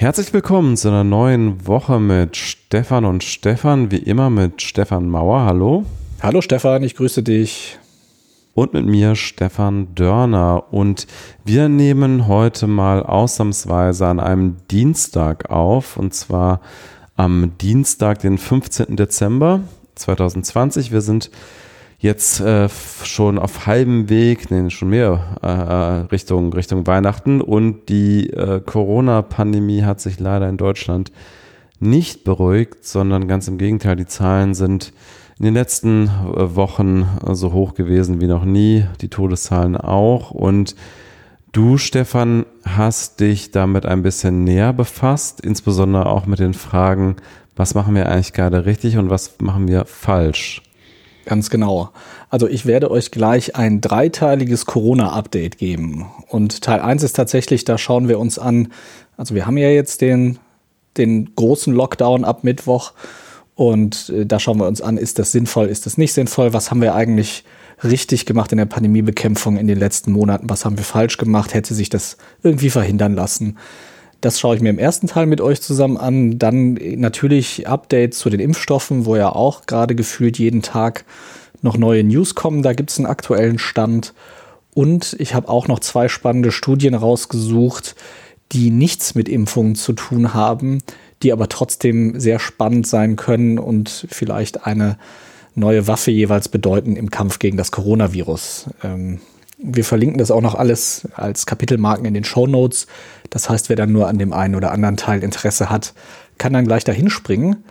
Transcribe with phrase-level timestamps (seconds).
[0.00, 5.44] Herzlich willkommen zu einer neuen Woche mit Stefan und Stefan, wie immer mit Stefan Mauer.
[5.44, 5.84] Hallo.
[6.22, 7.78] Hallo Stefan, ich grüße dich.
[8.54, 10.72] Und mit mir Stefan Dörner.
[10.72, 11.06] Und
[11.44, 16.62] wir nehmen heute mal ausnahmsweise an einem Dienstag auf, und zwar
[17.16, 18.96] am Dienstag, den 15.
[18.96, 19.60] Dezember
[19.96, 20.92] 2020.
[20.92, 21.30] Wir sind
[22.00, 22.68] jetzt äh,
[23.04, 28.60] schon auf halbem Weg, nee, schon mehr äh, äh, Richtung, Richtung Weihnachten und die äh,
[28.60, 31.12] Corona-Pandemie hat sich leider in Deutschland
[31.78, 34.92] nicht beruhigt, sondern ganz im Gegenteil, die Zahlen sind
[35.38, 40.74] in den letzten äh, Wochen so hoch gewesen wie noch nie, die Todeszahlen auch und
[41.52, 47.16] Du, Stefan, hast dich damit ein bisschen näher befasst, insbesondere auch mit den Fragen,
[47.56, 50.62] was machen wir eigentlich gerade richtig und was machen wir falsch?
[51.26, 51.90] Ganz genau.
[52.28, 56.06] Also ich werde euch gleich ein dreiteiliges Corona-Update geben.
[56.28, 58.72] Und Teil 1 ist tatsächlich, da schauen wir uns an,
[59.16, 60.38] also wir haben ja jetzt den,
[60.96, 62.92] den großen Lockdown ab Mittwoch
[63.54, 66.70] und äh, da schauen wir uns an, ist das sinnvoll, ist das nicht sinnvoll, was
[66.70, 67.44] haben wir eigentlich
[67.84, 71.74] richtig gemacht in der Pandemiebekämpfung in den letzten Monaten, was haben wir falsch gemacht, hätte
[71.74, 73.58] sich das irgendwie verhindern lassen.
[74.20, 76.38] Das schaue ich mir im ersten Teil mit euch zusammen an.
[76.38, 81.04] Dann natürlich Updates zu den Impfstoffen, wo ja auch gerade gefühlt jeden Tag
[81.62, 82.62] noch neue News kommen.
[82.62, 84.14] Da gibt es einen aktuellen Stand.
[84.74, 87.96] Und ich habe auch noch zwei spannende Studien rausgesucht,
[88.52, 90.78] die nichts mit Impfungen zu tun haben,
[91.22, 94.98] die aber trotzdem sehr spannend sein können und vielleicht eine
[95.54, 98.70] neue Waffe jeweils bedeuten im Kampf gegen das Coronavirus.
[98.82, 99.20] Ähm,
[99.58, 102.86] wir verlinken das auch noch alles als Kapitelmarken in den Show Notes.
[103.30, 105.94] Das heißt, wer dann nur an dem einen oder anderen Teil Interesse hat,
[106.38, 107.64] kann dann gleich dahin springen.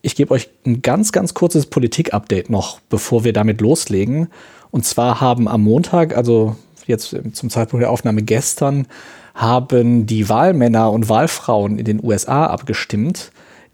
[0.00, 4.28] Ich gebe euch ein ganz, ganz kurzes Politik-Update noch, bevor wir damit loslegen.
[4.70, 8.86] Und zwar haben am Montag, also jetzt zum Zeitpunkt der Aufnahme gestern,
[9.34, 13.30] haben die Wahlmänner und Wahlfrauen in den USA abgestimmt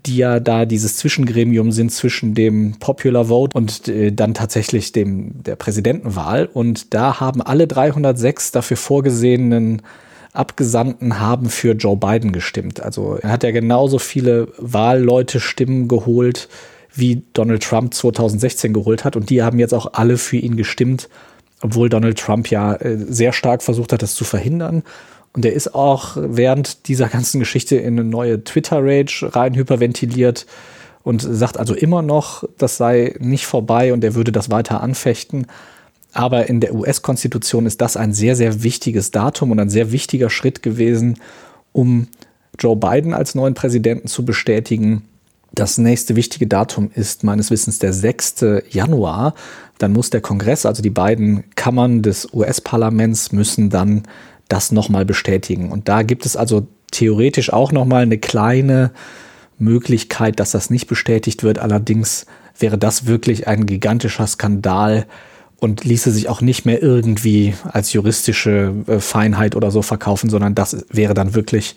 [0.07, 5.42] die ja da dieses Zwischengremium sind zwischen dem Popular Vote und äh, dann tatsächlich dem
[5.42, 6.48] der Präsidentenwahl.
[6.53, 9.83] Und da haben alle 306 dafür vorgesehenen
[10.34, 12.83] Abgesandten haben für Joe Biden gestimmt.
[12.83, 16.48] Also er hat ja genauso viele Wahlleute Stimmen geholt,
[16.92, 19.14] wie Donald Trump 2016 geholt hat.
[19.14, 21.08] Und die haben jetzt auch alle für ihn gestimmt,
[21.62, 24.83] obwohl Donald Trump ja äh, sehr stark versucht hat, das zu verhindern.
[25.34, 30.46] Und er ist auch während dieser ganzen Geschichte in eine neue Twitter-Rage rein hyperventiliert
[31.05, 35.46] und sagt also immer noch, das sei nicht vorbei und er würde das weiter anfechten.
[36.14, 40.30] Aber in der US-Konstitution ist das ein sehr, sehr wichtiges Datum und ein sehr wichtiger
[40.30, 41.19] Schritt gewesen,
[41.73, 42.07] um
[42.58, 45.03] Joe Biden als neuen Präsidenten zu bestätigen.
[45.53, 48.45] Das nächste wichtige Datum ist meines Wissens der 6.
[48.70, 49.35] Januar.
[49.79, 54.05] Dann muss der Kongress, also die beiden Kammern des US-Parlaments, müssen dann
[54.48, 55.73] das nochmal bestätigen.
[55.73, 58.92] Und da gibt es also theoretisch auch nochmal eine kleine
[59.58, 61.58] Möglichkeit, dass das nicht bestätigt wird.
[61.58, 62.27] Allerdings
[62.58, 65.07] wäre das wirklich ein gigantischer Skandal
[65.64, 70.55] und ließe sich auch nicht mehr irgendwie als juristische äh, Feinheit oder so verkaufen, sondern
[70.55, 71.75] das wäre dann wirklich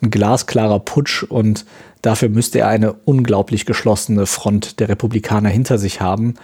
[0.00, 1.66] ein glasklarer Putsch und
[2.00, 6.34] dafür müsste er eine unglaublich geschlossene Front der Republikaner hinter sich haben,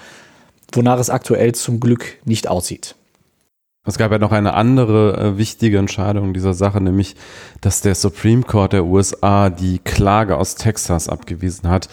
[0.73, 2.97] wonach es aktuell zum Glück nicht aussieht.
[3.87, 7.15] Es gab ja noch eine andere äh, wichtige Entscheidung dieser Sache, nämlich,
[7.61, 11.89] dass der Supreme Court der USA die Klage aus Texas abgewiesen hat.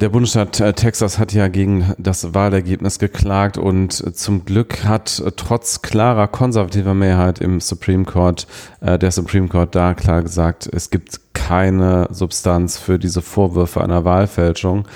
[0.00, 5.20] Der Bundesstaat äh, Texas hat ja gegen das Wahlergebnis geklagt und äh, zum Glück hat
[5.20, 8.46] äh, trotz klarer konservativer Mehrheit im Supreme Court
[8.80, 14.04] äh, der Supreme Court da klar gesagt, es gibt keine Substanz für diese Vorwürfe einer
[14.04, 14.88] Wahlfälschung.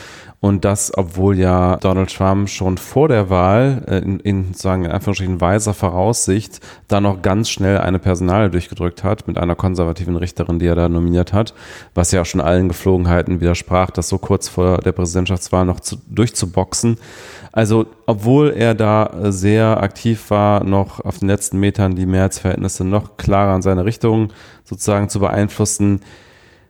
[0.46, 4.92] Und das, obwohl ja Donald Trump schon vor der Wahl äh, in, in sagen in
[4.92, 10.60] Anführungsstrichen weiser Voraussicht da noch ganz schnell eine Personale durchgedrückt hat mit einer konservativen Richterin,
[10.60, 11.52] die er da nominiert hat,
[11.94, 15.96] was ja auch schon allen Geflogenheiten widersprach, das so kurz vor der Präsidentschaftswahl noch zu,
[16.08, 16.98] durchzuboxen.
[17.50, 23.16] Also, obwohl er da sehr aktiv war, noch auf den letzten Metern die Mehrheitsverhältnisse noch
[23.16, 26.02] klarer in seine Richtung sozusagen zu beeinflussen,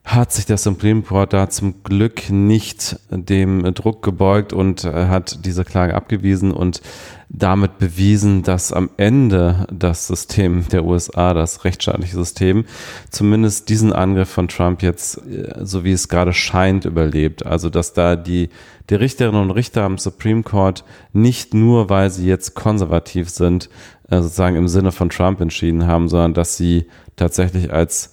[0.06, 5.44] hat sich der Supreme Court da zum Glück nicht dem Druck gebeugt und äh, hat
[5.44, 6.81] diese Klage abgewiesen und
[7.29, 12.67] damit bewiesen, dass am Ende das System der USA, das rechtsstaatliche System,
[13.11, 17.44] zumindest diesen Angriff von Trump jetzt, äh, so wie es gerade scheint, überlebt.
[17.44, 18.50] Also, dass da die,
[18.88, 23.70] die Richterinnen und Richter am Supreme Court nicht nur, weil sie jetzt konservativ sind,
[24.09, 26.87] äh, sozusagen im Sinne von Trump entschieden haben, sondern dass sie
[27.17, 28.12] tatsächlich als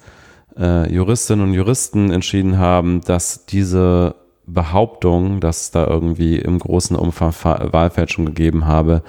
[0.58, 4.16] äh, Juristinnen und Juristen entschieden haben, dass diese
[4.46, 9.04] Behauptung, dass es da irgendwie im großen Umfang Wahlfälschung gegeben habe,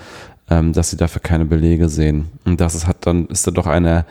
[0.49, 2.31] ähm, dass sie dafür keine Belege sehen.
[2.45, 4.05] Und das ist, hat dann, ist da doch eine,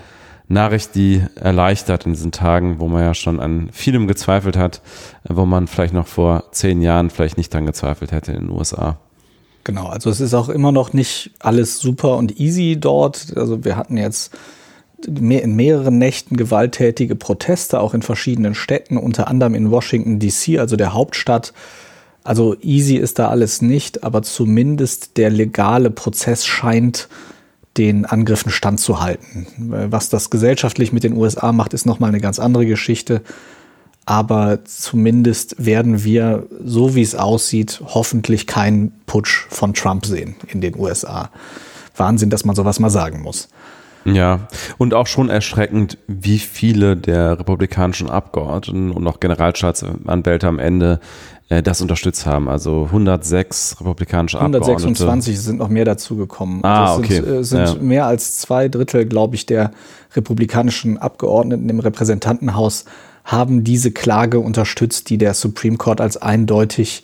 [0.47, 4.81] Nachricht, die erleichtert in diesen Tagen, wo man ja schon an vielem gezweifelt hat,
[5.27, 8.97] wo man vielleicht noch vor zehn Jahren vielleicht nicht dran gezweifelt hätte in den USA.
[9.63, 13.36] Genau, also es ist auch immer noch nicht alles super und easy dort.
[13.38, 14.38] Also wir hatten jetzt
[15.05, 20.75] in mehreren Nächten gewalttätige Proteste, auch in verschiedenen Städten, unter anderem in Washington, DC, also
[20.75, 21.53] der Hauptstadt.
[22.23, 27.09] Also easy ist da alles nicht, aber zumindest der legale Prozess scheint
[27.77, 29.47] den Angriffen standzuhalten.
[29.57, 33.21] Was das gesellschaftlich mit den USA macht, ist nochmal eine ganz andere Geschichte.
[34.05, 40.61] Aber zumindest werden wir, so wie es aussieht, hoffentlich keinen Putsch von Trump sehen in
[40.61, 41.29] den USA.
[41.95, 43.50] Wahnsinn, dass man sowas mal sagen muss.
[44.05, 44.47] Ja,
[44.77, 51.00] und auch schon erschreckend, wie viele der republikanischen Abgeordneten und auch Generalstaatsanwälte am Ende
[51.50, 52.50] äh, das unterstützt haben.
[52.50, 55.38] Also 106 republikanische 126 Abgeordnete.
[55.38, 56.63] 126 sind noch mehr dazugekommen.
[56.63, 57.15] Ah, also okay.
[57.15, 57.75] sind, äh, sind ja.
[57.75, 59.71] mehr als zwei Drittel, glaube ich, der
[60.15, 62.85] republikanischen Abgeordneten im Repräsentantenhaus
[63.23, 67.03] haben diese Klage unterstützt, die der Supreme Court als eindeutig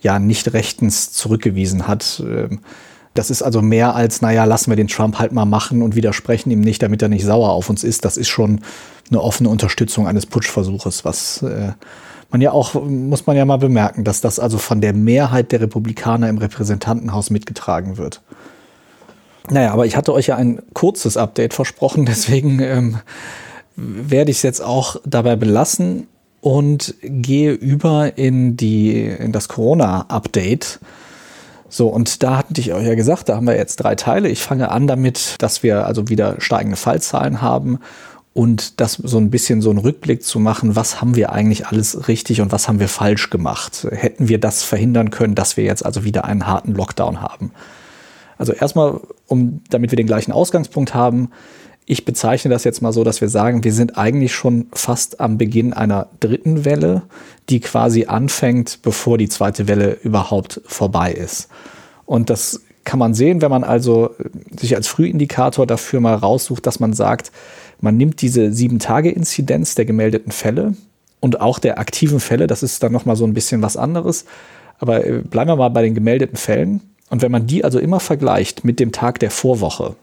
[0.00, 2.22] ja nicht rechtens zurückgewiesen hat.
[2.26, 2.60] Ähm,
[3.14, 6.50] das ist also mehr als, naja, lassen wir den Trump halt mal machen und widersprechen
[6.50, 8.04] ihm nicht, damit er nicht sauer auf uns ist.
[8.04, 8.60] Das ist schon
[9.10, 11.72] eine offene Unterstützung eines Putschversuches, was äh,
[12.30, 15.60] man ja auch, muss man ja mal bemerken, dass das also von der Mehrheit der
[15.60, 18.22] Republikaner im Repräsentantenhaus mitgetragen wird.
[19.50, 22.98] Naja, aber ich hatte euch ja ein kurzes Update versprochen, deswegen ähm,
[23.76, 26.06] werde ich es jetzt auch dabei belassen
[26.40, 30.80] und gehe über in die in das Corona-Update.
[31.74, 34.28] So, und da hatte ich euch ja gesagt, da haben wir jetzt drei Teile.
[34.28, 37.78] Ich fange an damit, dass wir also wieder steigende Fallzahlen haben
[38.34, 42.08] und das so ein bisschen so einen Rückblick zu machen, was haben wir eigentlich alles
[42.08, 43.86] richtig und was haben wir falsch gemacht?
[43.90, 47.52] Hätten wir das verhindern können, dass wir jetzt also wieder einen harten Lockdown haben?
[48.36, 51.30] Also erstmal, um, damit wir den gleichen Ausgangspunkt haben,
[51.86, 55.36] ich bezeichne das jetzt mal so, dass wir sagen, wir sind eigentlich schon fast am
[55.36, 57.02] Beginn einer dritten Welle,
[57.48, 61.48] die quasi anfängt, bevor die zweite Welle überhaupt vorbei ist.
[62.06, 64.10] Und das kann man sehen, wenn man also
[64.58, 67.32] sich als Frühindikator dafür mal raussucht, dass man sagt,
[67.80, 70.74] man nimmt diese sieben Tage Inzidenz der gemeldeten Fälle
[71.20, 74.24] und auch der aktiven Fälle, das ist dann nochmal so ein bisschen was anderes.
[74.78, 76.80] Aber äh, bleiben wir mal bei den gemeldeten Fällen.
[77.10, 79.94] Und wenn man die also immer vergleicht mit dem Tag der Vorwoche,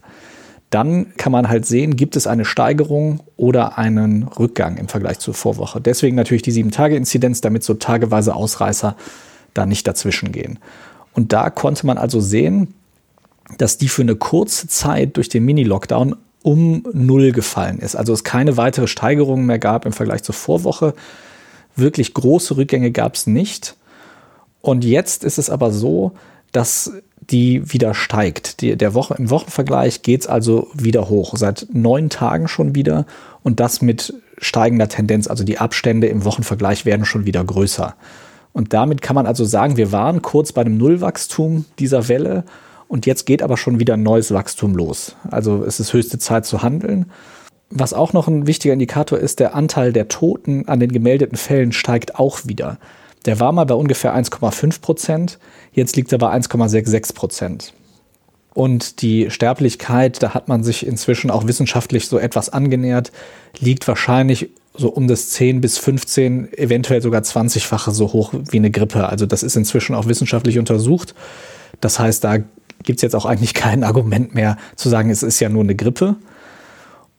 [0.69, 5.33] dann kann man halt sehen, gibt es eine Steigerung oder einen Rückgang im Vergleich zur
[5.33, 5.81] Vorwoche.
[5.81, 8.95] Deswegen natürlich die 7-Tage-Inzidenz, damit so tageweise Ausreißer
[9.53, 10.59] da nicht dazwischen gehen.
[11.13, 12.75] Und da konnte man also sehen,
[13.57, 17.95] dass die für eine kurze Zeit durch den Mini-Lockdown um Null gefallen ist.
[17.95, 20.93] Also es keine weitere Steigerung mehr gab im Vergleich zur Vorwoche.
[21.75, 23.75] Wirklich große Rückgänge gab es nicht.
[24.61, 26.13] Und jetzt ist es aber so,
[26.51, 26.93] dass
[27.31, 28.61] die wieder steigt.
[28.61, 33.05] Die, der Woche, Im Wochenvergleich geht es also wieder hoch, seit neun Tagen schon wieder
[33.43, 35.27] und das mit steigender Tendenz.
[35.27, 37.95] Also die Abstände im Wochenvergleich werden schon wieder größer.
[38.53, 42.43] Und damit kann man also sagen, wir waren kurz bei einem Nullwachstum dieser Welle
[42.87, 45.15] und jetzt geht aber schon wieder ein neues Wachstum los.
[45.29, 47.05] Also es ist höchste Zeit zu handeln.
[47.69, 51.71] Was auch noch ein wichtiger Indikator ist, der Anteil der Toten an den gemeldeten Fällen
[51.71, 52.79] steigt auch wieder.
[53.25, 55.39] Der war mal bei ungefähr 1,5 Prozent,
[55.73, 57.73] jetzt liegt er bei 1,66 Prozent.
[58.53, 63.11] Und die Sterblichkeit, da hat man sich inzwischen auch wissenschaftlich so etwas angenähert,
[63.59, 68.71] liegt wahrscheinlich so um das 10 bis 15, eventuell sogar 20-fache so hoch wie eine
[68.71, 69.07] Grippe.
[69.07, 71.13] Also das ist inzwischen auch wissenschaftlich untersucht.
[71.81, 72.37] Das heißt, da
[72.83, 75.75] gibt es jetzt auch eigentlich kein Argument mehr zu sagen, es ist ja nur eine
[75.75, 76.15] Grippe.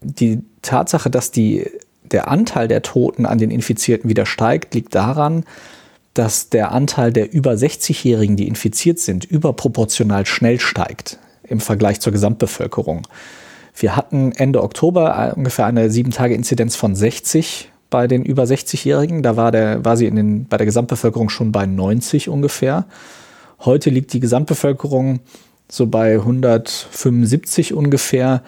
[0.01, 1.67] Die Tatsache, dass die,
[2.03, 5.45] der Anteil der Toten an den Infizierten wieder steigt, liegt daran,
[6.21, 12.13] dass der Anteil der über 60-Jährigen, die infiziert sind, überproportional schnell steigt im Vergleich zur
[12.13, 13.09] Gesamtbevölkerung.
[13.75, 19.23] Wir hatten Ende Oktober ungefähr eine 7-Tage-Inzidenz von 60 bei den über 60-Jährigen.
[19.23, 22.85] Da war, der, war sie in den, bei der Gesamtbevölkerung schon bei 90 ungefähr.
[23.61, 25.21] Heute liegt die Gesamtbevölkerung
[25.71, 28.43] so bei 175 ungefähr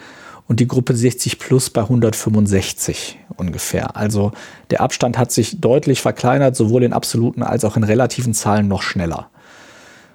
[0.47, 3.95] und die Gruppe 60 plus bei 165 ungefähr.
[3.95, 4.31] Also
[4.71, 8.81] der Abstand hat sich deutlich verkleinert, sowohl in absoluten als auch in relativen Zahlen noch
[8.81, 9.29] schneller.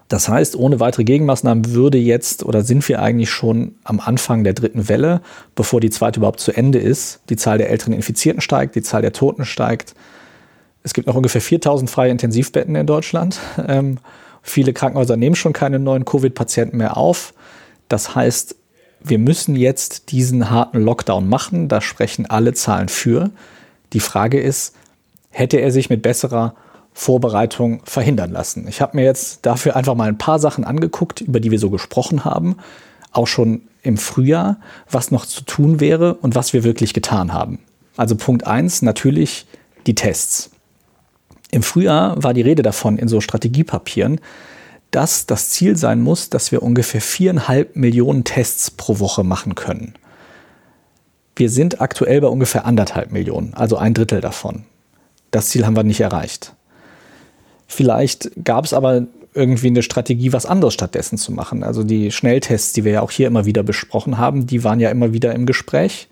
[0.08, 4.54] Das heißt, ohne weitere Gegenmaßnahmen würde jetzt oder sind wir eigentlich schon am Anfang der
[4.54, 5.20] dritten Welle,
[5.54, 7.20] bevor die zweite überhaupt zu Ende ist.
[7.28, 9.94] Die Zahl der älteren Infizierten steigt, die Zahl der Toten steigt.
[10.82, 13.38] Es gibt noch ungefähr 4000 freie Intensivbetten in Deutschland.
[13.66, 13.98] Ähm,
[14.40, 17.34] viele Krankenhäuser nehmen schon keine neuen Covid-Patienten mehr auf.
[17.88, 18.56] Das heißt,
[19.00, 21.68] wir müssen jetzt diesen harten Lockdown machen.
[21.68, 23.30] Da sprechen alle Zahlen für.
[23.92, 24.74] Die Frage ist,
[25.30, 26.54] hätte er sich mit besserer
[26.92, 28.66] Vorbereitung verhindern lassen?
[28.68, 31.70] Ich habe mir jetzt dafür einfach mal ein paar Sachen angeguckt, über die wir so
[31.70, 32.56] gesprochen haben.
[33.12, 34.58] Auch schon im Frühjahr,
[34.90, 37.60] was noch zu tun wäre und was wir wirklich getan haben.
[37.96, 39.46] Also Punkt eins natürlich
[39.86, 40.50] die Tests.
[41.50, 44.20] Im Frühjahr war die Rede davon in so Strategiepapieren,
[44.90, 49.94] dass das Ziel sein muss, dass wir ungefähr viereinhalb Millionen Tests pro Woche machen können.
[51.36, 54.64] Wir sind aktuell bei ungefähr anderthalb Millionen, also ein Drittel davon.
[55.30, 56.54] Das Ziel haben wir nicht erreicht.
[57.66, 61.62] Vielleicht gab es aber irgendwie eine Strategie, was anderes stattdessen zu machen.
[61.62, 64.90] Also die Schnelltests, die wir ja auch hier immer wieder besprochen haben, die waren ja
[64.90, 66.08] immer wieder im Gespräch.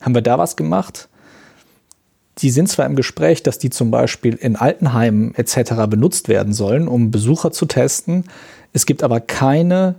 [0.00, 1.08] Haben wir da was gemacht?
[2.38, 5.72] Die sind zwar im Gespräch, dass die zum Beispiel in Altenheimen etc.
[5.88, 8.24] benutzt werden sollen, um Besucher zu testen.
[8.72, 9.94] Es gibt aber keine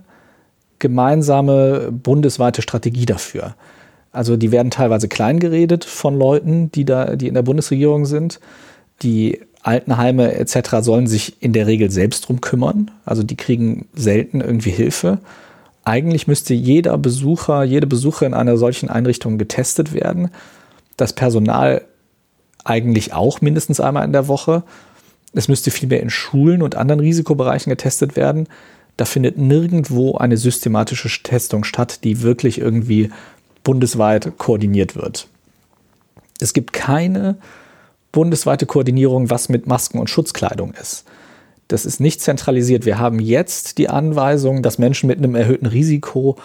[0.78, 3.56] gemeinsame bundesweite Strategie dafür.
[4.12, 8.40] Also die werden teilweise klein geredet von Leuten, die da, die in der Bundesregierung sind.
[9.02, 10.76] Die Altenheime etc.
[10.80, 12.90] sollen sich in der Regel selbst drum kümmern.
[13.04, 15.18] Also die kriegen selten irgendwie Hilfe.
[15.84, 20.30] Eigentlich müsste jeder Besucher, jede Besucher in einer solchen Einrichtung getestet werden.
[20.96, 21.82] Das Personal
[22.68, 24.62] eigentlich auch mindestens einmal in der Woche.
[25.32, 28.48] Es müsste vielmehr in Schulen und anderen Risikobereichen getestet werden.
[28.96, 33.10] Da findet nirgendwo eine systematische Testung statt, die wirklich irgendwie
[33.62, 35.28] bundesweit koordiniert wird.
[36.40, 37.36] Es gibt keine
[38.12, 41.04] bundesweite Koordinierung, was mit Masken und Schutzkleidung ist.
[41.68, 42.86] Das ist nicht zentralisiert.
[42.86, 46.36] Wir haben jetzt die Anweisung, dass Menschen mit einem erhöhten Risiko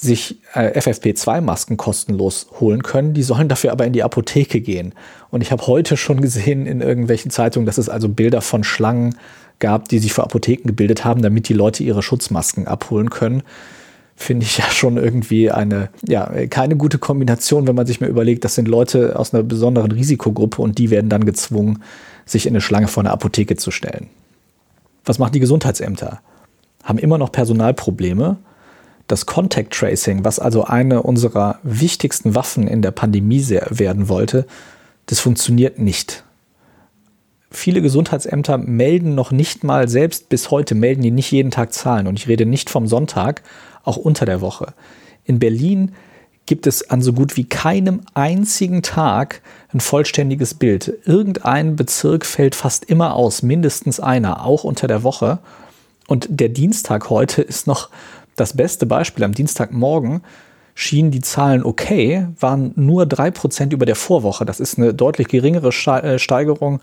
[0.00, 3.14] sich äh, FFP2-Masken kostenlos holen können.
[3.14, 4.94] Die sollen dafür aber in die Apotheke gehen.
[5.30, 9.16] Und ich habe heute schon gesehen in irgendwelchen Zeitungen, dass es also Bilder von Schlangen
[9.58, 13.42] gab, die sich vor Apotheken gebildet haben, damit die Leute ihre Schutzmasken abholen können.
[14.14, 18.44] Finde ich ja schon irgendwie eine, ja, keine gute Kombination, wenn man sich mal überlegt,
[18.44, 21.82] das sind Leute aus einer besonderen Risikogruppe und die werden dann gezwungen,
[22.24, 24.08] sich in eine Schlange vor einer Apotheke zu stellen.
[25.04, 26.20] Was machen die Gesundheitsämter?
[26.84, 28.36] Haben immer noch Personalprobleme
[29.08, 34.46] das Contact Tracing, was also eine unserer wichtigsten Waffen in der Pandemie werden wollte,
[35.06, 36.24] das funktioniert nicht.
[37.50, 42.06] Viele Gesundheitsämter melden noch nicht mal selbst bis heute, melden die nicht jeden Tag Zahlen.
[42.06, 43.42] Und ich rede nicht vom Sonntag,
[43.84, 44.74] auch unter der Woche.
[45.24, 45.92] In Berlin
[46.44, 49.40] gibt es an so gut wie keinem einzigen Tag
[49.72, 50.92] ein vollständiges Bild.
[51.04, 55.38] Irgendein Bezirk fällt fast immer aus, mindestens einer, auch unter der Woche.
[56.06, 57.90] Und der Dienstag heute ist noch
[58.40, 60.22] das beste Beispiel am Dienstagmorgen
[60.74, 64.44] schienen die Zahlen okay, waren nur drei Prozent über der Vorwoche.
[64.44, 66.80] Das ist eine deutlich geringere äh, Steigerung,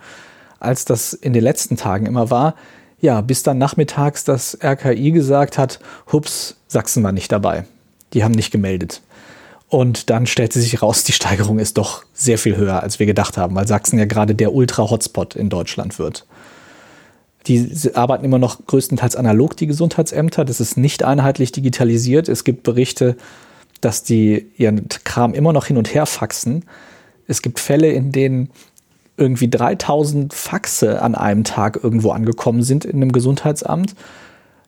[0.59, 2.55] als das in den letzten Tagen immer war.
[2.99, 5.79] Ja, bis dann nachmittags das RKI gesagt hat,
[6.11, 7.65] hups, Sachsen war nicht dabei.
[8.13, 9.01] Die haben nicht gemeldet.
[9.69, 13.37] Und dann stellte sich raus, die Steigerung ist doch sehr viel höher, als wir gedacht
[13.37, 16.25] haben, weil Sachsen ja gerade der Ultra-Hotspot in Deutschland wird.
[17.47, 20.45] Die arbeiten immer noch größtenteils analog, die Gesundheitsämter.
[20.45, 22.27] Das ist nicht einheitlich digitalisiert.
[22.27, 23.15] Es gibt Berichte,
[23.81, 26.65] dass die ihren Kram immer noch hin und her faxen.
[27.27, 28.49] Es gibt Fälle, in denen
[29.17, 33.95] irgendwie 3000 Faxe an einem Tag irgendwo angekommen sind in einem Gesundheitsamt.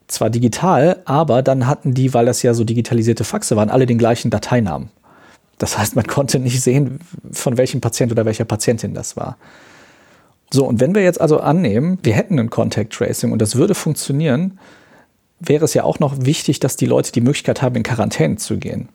[0.08, 3.98] Zwar digital, aber dann hatten die, weil das ja so digitalisierte Faxe waren, alle den
[3.98, 4.90] gleichen Dateinamen.
[5.58, 7.00] Das heißt, man konnte nicht sehen,
[7.32, 9.38] von welchem Patient oder welcher Patientin das war.
[10.51, 13.75] So, und wenn wir jetzt also annehmen, wir hätten ein Contact Tracing und das würde
[13.75, 14.60] funktionieren,
[15.39, 18.58] wäre es ja auch noch wichtig, dass die Leute die Möglichkeit haben, in Quarantäne zu
[18.58, 18.89] gehen.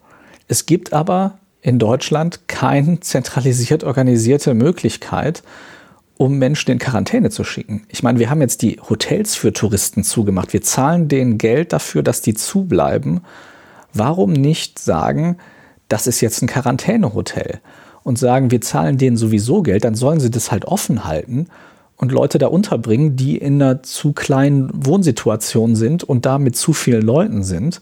[0.49, 5.43] Es gibt aber in Deutschland keine zentralisiert organisierte Möglichkeit,
[6.17, 7.85] um Menschen in Quarantäne zu schicken.
[7.89, 10.53] Ich meine, wir haben jetzt die Hotels für Touristen zugemacht.
[10.53, 13.21] Wir zahlen denen Geld dafür, dass die zubleiben.
[13.93, 15.37] Warum nicht sagen,
[15.89, 17.61] das ist jetzt ein Quarantänehotel?
[18.05, 21.47] Und sagen, wir zahlen denen sowieso Geld, dann sollen sie das halt offen halten
[21.97, 26.73] und Leute da unterbringen, die in einer zu kleinen Wohnsituation sind und da mit zu
[26.73, 27.81] vielen Leuten sind.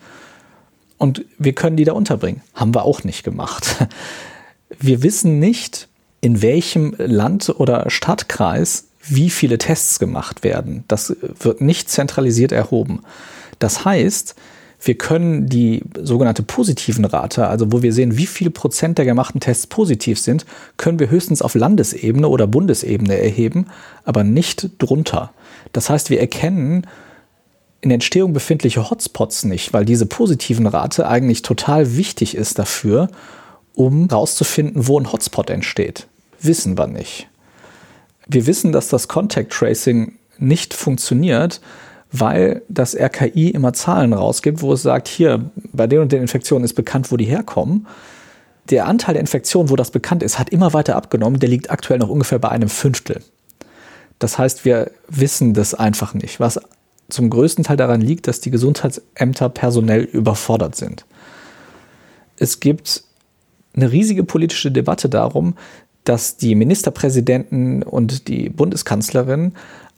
[0.98, 2.42] Und wir können die da unterbringen.
[2.54, 3.76] Haben wir auch nicht gemacht.
[4.78, 5.88] Wir wissen nicht,
[6.20, 10.84] in welchem Land oder Stadtkreis wie viele Tests gemacht werden.
[10.86, 13.00] Das wird nicht zentralisiert erhoben.
[13.58, 14.36] Das heißt,
[14.82, 19.40] wir können die sogenannte positiven Rate, also wo wir sehen, wie viel Prozent der gemachten
[19.40, 20.46] Tests positiv sind,
[20.78, 23.66] können wir höchstens auf Landesebene oder Bundesebene erheben,
[24.04, 25.32] aber nicht drunter.
[25.72, 26.86] Das heißt, wir erkennen
[27.82, 33.08] in Entstehung befindliche Hotspots nicht, weil diese positiven Rate eigentlich total wichtig ist dafür,
[33.74, 36.06] um herauszufinden, wo ein Hotspot entsteht.
[36.40, 37.28] Wissen wir nicht.
[38.26, 41.60] Wir wissen, dass das Contact Tracing nicht funktioniert,
[42.12, 46.64] weil das RKI immer Zahlen rausgibt, wo es sagt, hier, bei den und den Infektionen
[46.64, 47.86] ist bekannt, wo die herkommen.
[48.68, 51.40] Der Anteil der Infektionen, wo das bekannt ist, hat immer weiter abgenommen.
[51.40, 53.20] Der liegt aktuell noch ungefähr bei einem Fünftel.
[54.18, 56.60] Das heißt, wir wissen das einfach nicht, was
[57.08, 61.04] zum größten Teil daran liegt, dass die Gesundheitsämter personell überfordert sind.
[62.36, 63.04] es gibt
[63.74, 65.54] eine riesige politische Debatte darum,
[66.04, 69.52] dass die Ministerpräsidenten und die Bundeskanzlerin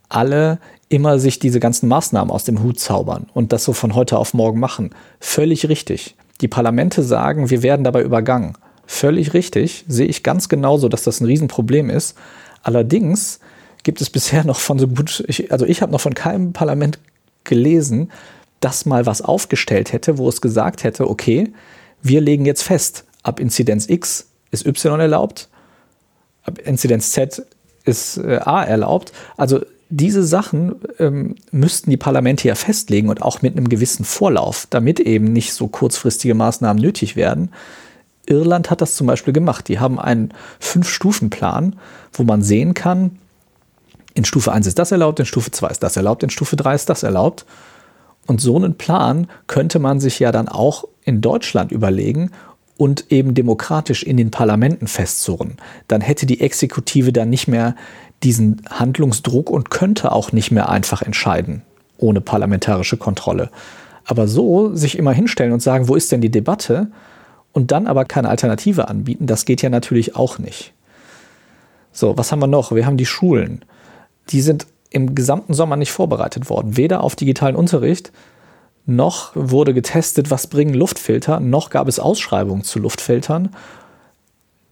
[0.09, 0.59] alle
[0.93, 4.35] immer sich diese ganzen Maßnahmen aus dem Hut zaubern und das so von heute auf
[4.35, 4.91] morgen machen.
[5.21, 6.17] Völlig richtig.
[6.41, 8.55] Die Parlamente sagen, wir werden dabei übergangen.
[8.87, 9.85] Völlig richtig.
[9.89, 12.17] Sehe ich ganz genauso, dass das ein Riesenproblem ist.
[12.63, 13.41] Allerdings
[13.85, 16.99] gibt es bisher noch von so gut, ich, also ich habe noch von keinem Parlament
[17.45, 18.11] gelesen,
[18.61, 21.53] das mal was aufgestellt hätte, wo es gesagt hätte, okay,
[22.03, 25.49] wir legen jetzt fest, ab Inzidenz X ist Y erlaubt,
[26.45, 27.45] ab Inzidenz Z
[27.85, 29.13] ist äh, A erlaubt.
[29.37, 29.61] Also
[29.95, 34.99] diese Sachen ähm, müssten die Parlamente ja festlegen und auch mit einem gewissen Vorlauf, damit
[35.01, 37.51] eben nicht so kurzfristige Maßnahmen nötig werden.
[38.25, 39.69] Irland hat das zum Beispiel gemacht.
[39.69, 41.77] Die haben einen Fünf-Stufen-Plan,
[42.15, 43.19] wo man sehen kann,
[44.15, 46.75] in Stufe 1 ist das erlaubt, in Stufe 2 ist das erlaubt, in Stufe 3
[46.75, 47.45] ist das erlaubt.
[48.27, 52.31] Und so einen Plan könnte man sich ja dann auch in Deutschland überlegen
[52.79, 55.57] und eben demokratisch in den Parlamenten festzurren.
[55.89, 57.75] Dann hätte die Exekutive dann nicht mehr
[58.23, 61.63] diesen Handlungsdruck und könnte auch nicht mehr einfach entscheiden,
[61.99, 63.51] ohne parlamentarische Kontrolle.
[64.05, 66.89] Aber so sich immer hinstellen und sagen, wo ist denn die Debatte?
[67.53, 70.73] Und dann aber keine Alternative anbieten, das geht ja natürlich auch nicht.
[71.93, 72.73] So, was haben wir noch?
[72.73, 73.65] Wir haben die Schulen.
[74.31, 76.77] Die sind im gesamten Sommer nicht vorbereitet worden.
[76.77, 78.13] Weder auf digitalen Unterricht,
[78.87, 83.51] noch wurde getestet, was bringen Luftfilter, noch gab es Ausschreibungen zu Luftfiltern.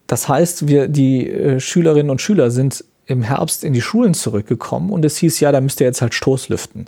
[0.07, 4.91] Das heißt, wir, die äh, Schülerinnen und Schüler sind im Herbst in die Schulen zurückgekommen
[4.91, 6.87] und es hieß, ja, da müsst ihr jetzt halt Stoßlüften.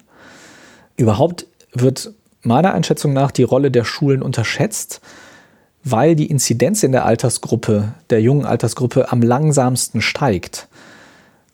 [0.97, 2.13] Überhaupt wird
[2.43, 5.01] meiner Einschätzung nach die Rolle der Schulen unterschätzt,
[5.85, 10.69] weil die Inzidenz in der Altersgruppe, der jungen Altersgruppe, am langsamsten steigt.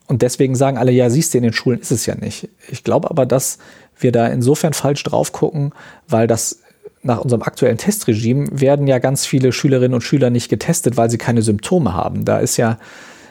[0.06, 2.48] Und deswegen sagen alle, ja, siehst du, in den Schulen ist es ja nicht.
[2.68, 3.58] Ich glaube aber, dass
[3.98, 5.72] wir da insofern falsch drauf gucken,
[6.08, 6.60] weil das
[7.02, 11.18] nach unserem aktuellen Testregime werden ja ganz viele Schülerinnen und Schüler nicht getestet, weil sie
[11.18, 12.25] keine Symptome haben.
[12.25, 12.78] Da ist ja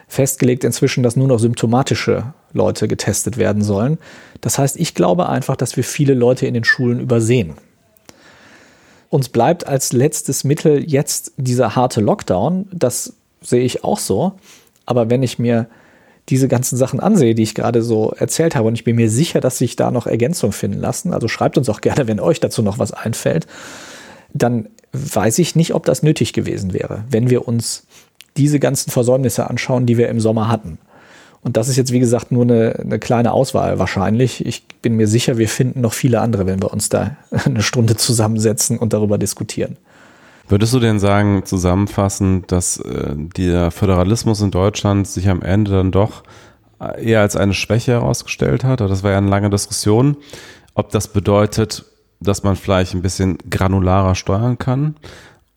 [0.07, 3.97] festgelegt inzwischen, dass nur noch symptomatische Leute getestet werden sollen.
[4.41, 7.55] Das heißt, ich glaube einfach, dass wir viele Leute in den Schulen übersehen.
[9.09, 12.67] Uns bleibt als letztes Mittel jetzt dieser harte Lockdown.
[12.73, 14.33] Das sehe ich auch so.
[14.85, 15.67] Aber wenn ich mir
[16.29, 19.39] diese ganzen Sachen ansehe, die ich gerade so erzählt habe, und ich bin mir sicher,
[19.39, 22.61] dass sich da noch Ergänzungen finden lassen, also schreibt uns auch gerne, wenn euch dazu
[22.61, 23.47] noch was einfällt,
[24.33, 27.86] dann weiß ich nicht, ob das nötig gewesen wäre, wenn wir uns
[28.37, 30.77] diese ganzen Versäumnisse anschauen, die wir im Sommer hatten.
[31.41, 34.45] Und das ist jetzt, wie gesagt, nur eine, eine, kleine Auswahl wahrscheinlich.
[34.45, 37.95] Ich bin mir sicher, wir finden noch viele andere, wenn wir uns da eine Stunde
[37.95, 39.77] zusammensetzen und darüber diskutieren.
[40.49, 45.91] Würdest du denn sagen, zusammenfassend, dass äh, der Föderalismus in Deutschland sich am Ende dann
[45.91, 46.23] doch
[46.79, 48.79] äh, eher als eine Schwäche herausgestellt hat?
[48.81, 50.17] Das war ja eine lange Diskussion,
[50.73, 51.85] ob das bedeutet,
[52.19, 54.95] dass man vielleicht ein bisschen granularer steuern kann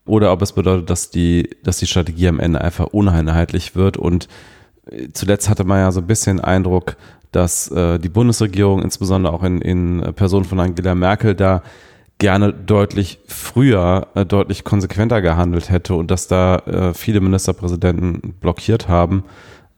[0.05, 3.97] oder ob es bedeutet, dass die, dass die Strategie am Ende einfach uneinheitlich wird.
[3.97, 4.27] Und
[4.89, 6.95] äh, zuletzt hatte man ja so ein bisschen Eindruck,
[7.31, 11.63] dass äh, die Bundesregierung, insbesondere auch in, in Person von Angela Merkel, da
[12.17, 18.87] gerne deutlich früher, äh, deutlich konsequenter gehandelt hätte und dass da äh, viele Ministerpräsidenten blockiert
[18.87, 19.23] haben.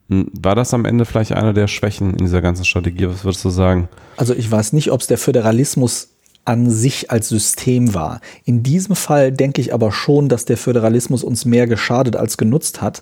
[0.10, 3.08] War das am Ende vielleicht eine der Schwächen in dieser ganzen Strategie?
[3.08, 3.88] Was würdest du sagen?
[4.18, 6.13] Also ich weiß nicht, ob es der Föderalismus
[6.46, 8.20] an sich als System war.
[8.44, 12.82] In diesem Fall denke ich aber schon, dass der Föderalismus uns mehr geschadet als genutzt
[12.82, 13.02] hat,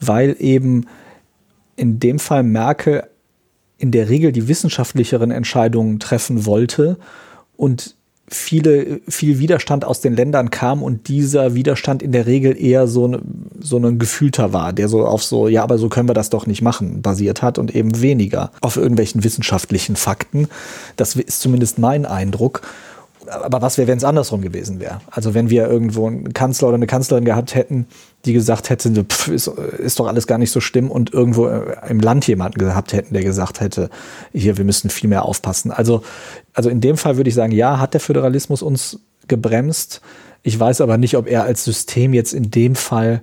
[0.00, 0.86] weil eben
[1.76, 3.04] in dem Fall Merkel
[3.76, 6.96] in der Regel die wissenschaftlicheren Entscheidungen treffen wollte
[7.56, 7.97] und
[8.28, 13.06] viele, viel Widerstand aus den Ländern kam und dieser Widerstand in der Regel eher so,
[13.06, 13.20] ne,
[13.60, 16.46] so ein gefühlter war, der so auf so, ja, aber so können wir das doch
[16.46, 20.48] nicht machen, basiert hat und eben weniger auf irgendwelchen wissenschaftlichen Fakten.
[20.96, 22.62] Das ist zumindest mein Eindruck
[23.30, 25.00] aber was wäre, wenn es andersrum gewesen wäre?
[25.10, 27.86] Also wenn wir irgendwo einen Kanzler oder eine Kanzlerin gehabt hätten,
[28.24, 31.76] die gesagt hätte, pff, ist, ist, doch alles gar nicht so schlimm und irgendwo äh,
[31.88, 33.90] im Land jemanden gehabt hätten, der gesagt hätte,
[34.32, 35.70] hier, wir müssen viel mehr aufpassen.
[35.70, 36.02] Also,
[36.52, 40.00] also in dem Fall würde ich sagen, ja, hat der Föderalismus uns gebremst.
[40.42, 43.22] Ich weiß aber nicht, ob er als System jetzt in dem Fall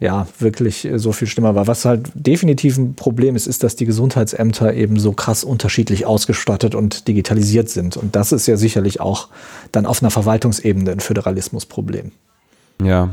[0.00, 1.66] ja, wirklich äh, so viel schlimmer war.
[1.66, 6.74] Was halt definitiv ein Problem ist, ist, dass die Gesundheitsämter eben so krass unterschiedlich ausgestattet
[6.74, 7.96] und digitalisiert sind.
[7.96, 9.28] Und das ist ja sicherlich auch
[9.72, 12.12] dann auf einer Verwaltungsebene ein Föderalismusproblem.
[12.82, 13.10] Ja,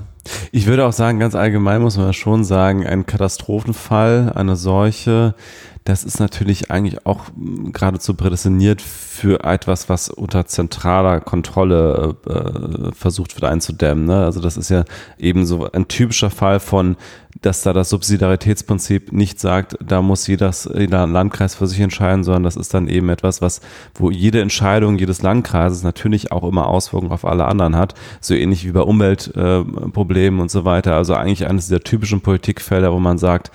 [0.51, 5.36] ich würde auch sagen, ganz allgemein muss man schon sagen, ein Katastrophenfall, eine Seuche,
[5.84, 12.91] das ist natürlich eigentlich auch hm, geradezu prädestiniert für etwas, was unter zentraler Kontrolle äh,
[12.94, 14.06] versucht wird einzudämmen.
[14.06, 14.24] Ne?
[14.24, 14.84] Also das ist ja
[15.17, 16.98] eben so ein typischer Fall von,
[17.41, 22.44] dass da das Subsidiaritätsprinzip nicht sagt, da muss jedes, jeder Landkreis für sich entscheiden, sondern
[22.44, 23.62] das ist dann eben etwas, was,
[23.96, 28.67] wo jede Entscheidung jedes Landkreises natürlich auch immer Auswirkungen auf alle anderen hat, so ähnlich
[28.67, 30.96] wie bei Umweltproblemen äh, und so weiter.
[30.96, 33.52] Also eigentlich eines dieser typischen Politikfelder, wo man sagt,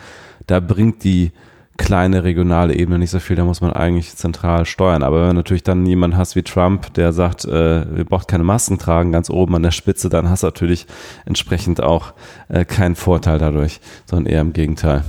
[0.48, 1.30] da bringt die
[1.76, 5.02] kleine regionale Ebene nicht so viel, da muss man eigentlich zentral steuern.
[5.02, 8.44] Aber wenn du natürlich dann jemanden hast wie Trump, der sagt, äh, wir brauchen keine
[8.44, 10.86] Masken tragen, ganz oben an der Spitze, dann hast du natürlich
[11.24, 12.12] entsprechend auch
[12.48, 15.04] äh, keinen Vorteil dadurch, sondern eher im Gegenteil.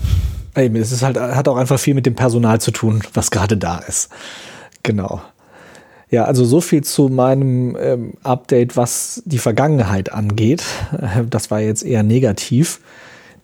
[0.53, 3.77] Es ist halt, hat auch einfach viel mit dem Personal zu tun, was gerade da
[3.77, 4.09] ist.
[4.81, 5.21] Genau.
[6.09, 10.63] Ja, also so viel zu meinem ähm, Update, was die Vergangenheit angeht.
[11.29, 12.79] Das war jetzt eher negativ.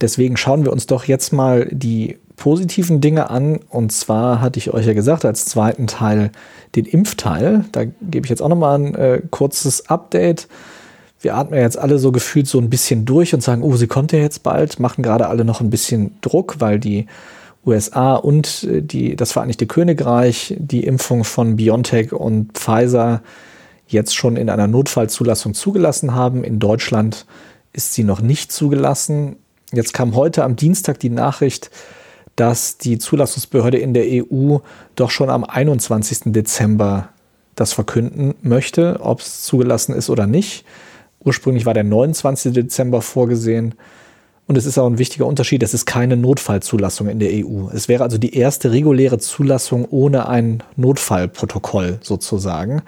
[0.02, 3.60] Deswegen schauen wir uns doch jetzt mal die positiven Dinge an.
[3.70, 6.32] Und zwar hatte ich euch ja gesagt, als zweiten Teil
[6.76, 7.66] den Impfteil.
[7.72, 10.48] Da gebe ich jetzt auch nochmal ein äh, kurzes Update.
[11.22, 14.12] Wir atmen jetzt alle so gefühlt so ein bisschen durch und sagen, oh, sie kommt
[14.12, 17.06] ja jetzt bald, machen gerade alle noch ein bisschen Druck, weil die
[17.66, 23.22] USA und äh, die, das Vereinigte Königreich die Impfung von BioNTech und Pfizer
[23.88, 26.44] jetzt schon in einer Notfallzulassung zugelassen haben.
[26.44, 27.26] In Deutschland
[27.72, 29.38] ist sie noch nicht zugelassen.
[29.72, 31.72] Jetzt kam heute am Dienstag die Nachricht,
[32.36, 34.58] dass die Zulassungsbehörde in der EU
[34.96, 36.34] doch schon am 21.
[36.34, 37.10] Dezember
[37.56, 40.66] das verkünden möchte, ob es zugelassen ist oder nicht.
[41.24, 42.54] Ursprünglich war der 29.
[42.54, 43.76] Dezember vorgesehen.
[44.46, 47.70] Und es ist auch ein wichtiger Unterschied, es ist keine Notfallzulassung in der EU.
[47.74, 52.82] Es wäre also die erste reguläre Zulassung ohne ein Notfallprotokoll sozusagen.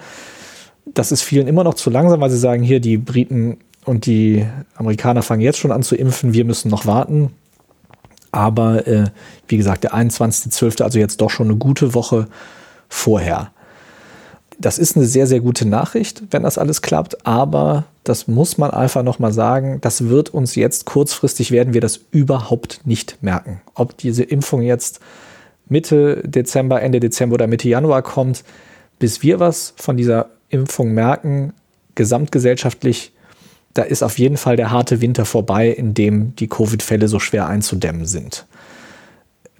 [0.86, 4.46] Das ist vielen immer noch zu langsam, weil sie sagen, hier die Briten und die
[4.76, 7.32] Amerikaner fangen jetzt schon an zu impfen, wir müssen noch warten.
[8.36, 9.06] Aber äh,
[9.48, 12.28] wie gesagt, der 21.12., also jetzt doch schon eine gute Woche
[12.90, 13.52] vorher.
[14.60, 18.72] Das ist eine sehr, sehr gute Nachricht, wenn das alles klappt, aber das muss man
[18.72, 23.62] einfach nochmal sagen, das wird uns jetzt kurzfristig werden wir das überhaupt nicht merken.
[23.74, 25.00] Ob diese Impfung jetzt
[25.70, 28.44] Mitte Dezember, Ende Dezember oder Mitte Januar kommt,
[29.00, 31.54] bis wir was von dieser Impfung merken,
[31.96, 33.14] gesamtgesellschaftlich
[33.76, 37.48] da ist auf jeden Fall der harte Winter vorbei, in dem die Covid-Fälle so schwer
[37.48, 38.48] einzudämmen sind.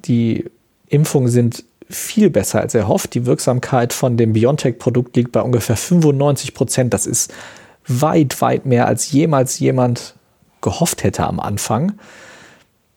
[0.06, 0.46] Die
[0.88, 3.14] Impfungen sind viel besser als erhofft.
[3.14, 6.94] Die Wirksamkeit von dem BioNTech-Produkt liegt bei ungefähr 95 Prozent.
[6.94, 7.34] Das ist
[7.88, 10.16] weit, weit mehr, als jemals jemand
[10.62, 12.00] gehofft hätte am Anfang.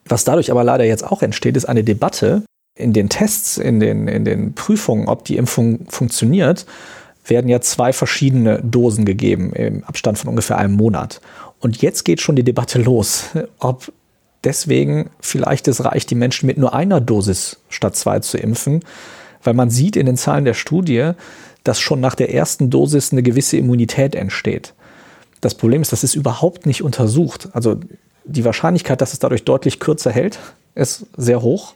[0.06, 2.44] Was dadurch aber leider jetzt auch entsteht, ist eine Debatte
[2.76, 6.64] in den Tests, in den, in den Prüfungen, ob die Impfung funktioniert
[7.28, 11.20] werden ja zwei verschiedene Dosen gegeben im Abstand von ungefähr einem Monat.
[11.60, 13.26] Und jetzt geht schon die Debatte los,
[13.58, 13.92] ob
[14.44, 18.80] deswegen vielleicht es reicht, die Menschen mit nur einer Dosis statt zwei zu impfen,
[19.42, 21.12] weil man sieht in den Zahlen der Studie,
[21.64, 24.74] dass schon nach der ersten Dosis eine gewisse Immunität entsteht.
[25.40, 27.48] Das Problem ist, das ist überhaupt nicht untersucht.
[27.52, 27.78] Also
[28.24, 30.38] die Wahrscheinlichkeit, dass es dadurch deutlich kürzer hält,
[30.74, 31.74] ist sehr hoch.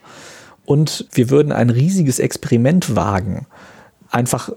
[0.65, 3.47] Und wir würden ein riesiges Experiment wagen,
[4.11, 4.51] einfach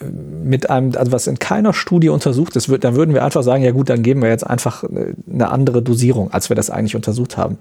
[0.00, 3.72] mit einem, also was in keiner Studie untersucht ist, dann würden wir einfach sagen, ja
[3.72, 4.84] gut, dann geben wir jetzt einfach
[5.30, 7.58] eine andere Dosierung, als wir das eigentlich untersucht haben.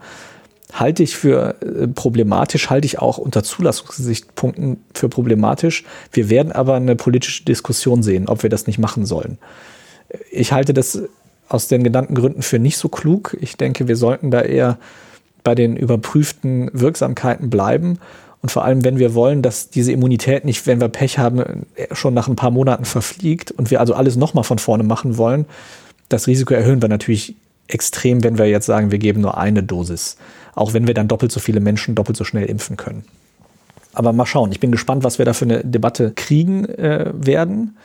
[0.73, 5.83] Halte ich für äh, problematisch, halte ich auch unter Zulassungsgesichtspunkten für problematisch.
[6.13, 9.37] Wir werden aber eine politische Diskussion sehen, ob wir das nicht machen sollen.
[10.31, 11.03] Ich halte das
[11.49, 13.35] aus den genannten Gründen für nicht so klug.
[13.41, 14.77] Ich denke, wir sollten da eher
[15.43, 17.99] bei den überprüften Wirksamkeiten bleiben
[18.41, 22.13] und vor allem, wenn wir wollen, dass diese Immunität nicht, wenn wir Pech haben, schon
[22.13, 25.45] nach ein paar Monaten verfliegt und wir also alles nochmal von vorne machen wollen,
[26.09, 27.35] das Risiko erhöhen wir natürlich
[27.67, 30.17] extrem, wenn wir jetzt sagen, wir geben nur eine Dosis.
[30.55, 33.05] Auch wenn wir dann doppelt so viele Menschen doppelt so schnell impfen können.
[33.93, 34.51] Aber mal schauen.
[34.51, 37.77] Ich bin gespannt, was wir da für eine Debatte kriegen äh, werden.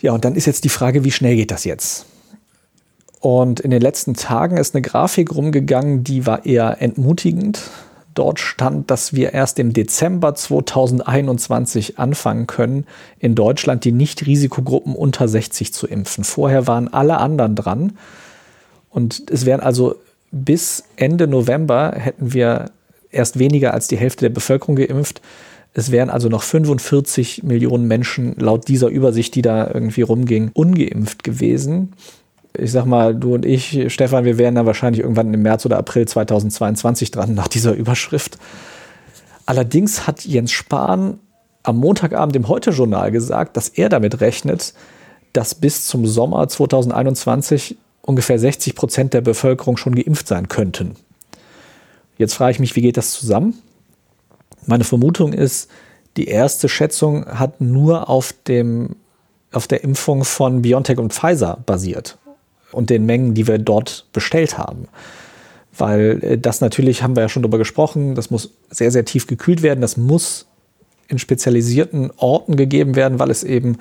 [0.00, 2.06] Ja, und dann ist jetzt die Frage, wie schnell geht das jetzt?
[3.20, 7.60] Und in den letzten Tagen ist eine Grafik rumgegangen, die war eher entmutigend.
[8.20, 12.84] Dort stand, dass wir erst im Dezember 2021 anfangen können,
[13.18, 16.24] in Deutschland die Nicht-Risikogruppen unter 60 zu impfen.
[16.24, 17.96] Vorher waren alle anderen dran.
[18.90, 19.94] Und es wären also
[20.30, 22.72] bis Ende November hätten wir
[23.10, 25.22] erst weniger als die Hälfte der Bevölkerung geimpft.
[25.72, 31.24] Es wären also noch 45 Millionen Menschen laut dieser Übersicht, die da irgendwie rumging, ungeimpft
[31.24, 31.94] gewesen
[32.56, 35.78] ich sag mal, du und ich, Stefan, wir wären dann wahrscheinlich irgendwann im März oder
[35.78, 38.38] April 2022 dran nach dieser Überschrift.
[39.46, 41.18] Allerdings hat Jens Spahn
[41.62, 44.74] am Montagabend im Heute-Journal gesagt, dass er damit rechnet,
[45.32, 50.96] dass bis zum Sommer 2021 ungefähr 60 Prozent der Bevölkerung schon geimpft sein könnten.
[52.16, 53.54] Jetzt frage ich mich, wie geht das zusammen?
[54.66, 55.70] Meine Vermutung ist,
[56.16, 58.96] die erste Schätzung hat nur auf, dem,
[59.52, 62.18] auf der Impfung von BioNTech und Pfizer basiert
[62.72, 64.88] und den Mengen, die wir dort bestellt haben.
[65.76, 69.26] Weil äh, das natürlich, haben wir ja schon darüber gesprochen, das muss sehr, sehr tief
[69.26, 69.80] gekühlt werden.
[69.80, 70.46] Das muss
[71.08, 73.78] in spezialisierten Orten gegeben werden, weil es eben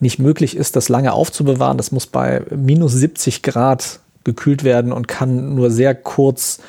[0.00, 1.76] nicht möglich ist, das lange aufzubewahren.
[1.76, 6.60] Das muss bei minus 70 Grad gekühlt werden und kann nur sehr kurz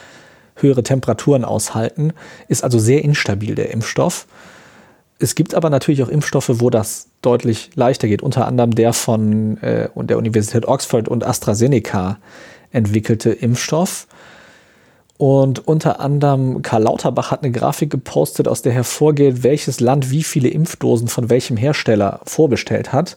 [0.55, 2.13] höhere Temperaturen aushalten.
[2.47, 4.27] Ist also sehr instabil, der Impfstoff.
[5.19, 8.21] Es gibt aber natürlich auch Impfstoffe, wo das deutlich leichter geht.
[8.21, 12.17] Unter anderem der von äh, der Universität Oxford und AstraZeneca
[12.71, 14.07] entwickelte Impfstoff.
[15.17, 20.23] Und unter anderem Karl Lauterbach hat eine Grafik gepostet, aus der hervorgeht, welches Land wie
[20.23, 23.15] viele Impfdosen von welchem Hersteller vorbestellt hat.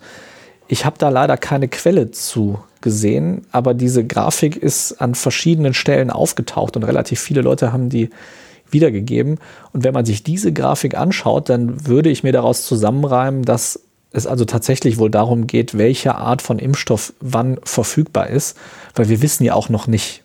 [0.68, 6.10] Ich habe da leider keine Quelle zu gesehen, aber diese Grafik ist an verschiedenen Stellen
[6.10, 8.10] aufgetaucht und relativ viele Leute haben die
[8.70, 9.38] wiedergegeben.
[9.72, 13.80] Und wenn man sich diese Grafik anschaut, dann würde ich mir daraus zusammenreimen, dass
[14.16, 18.56] es also tatsächlich wohl darum geht, welche Art von Impfstoff wann verfügbar ist,
[18.94, 20.22] weil wir wissen ja auch noch nicht,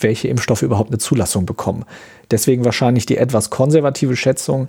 [0.00, 1.84] welche Impfstoffe überhaupt eine Zulassung bekommen.
[2.30, 4.68] Deswegen wahrscheinlich die etwas konservative Schätzung,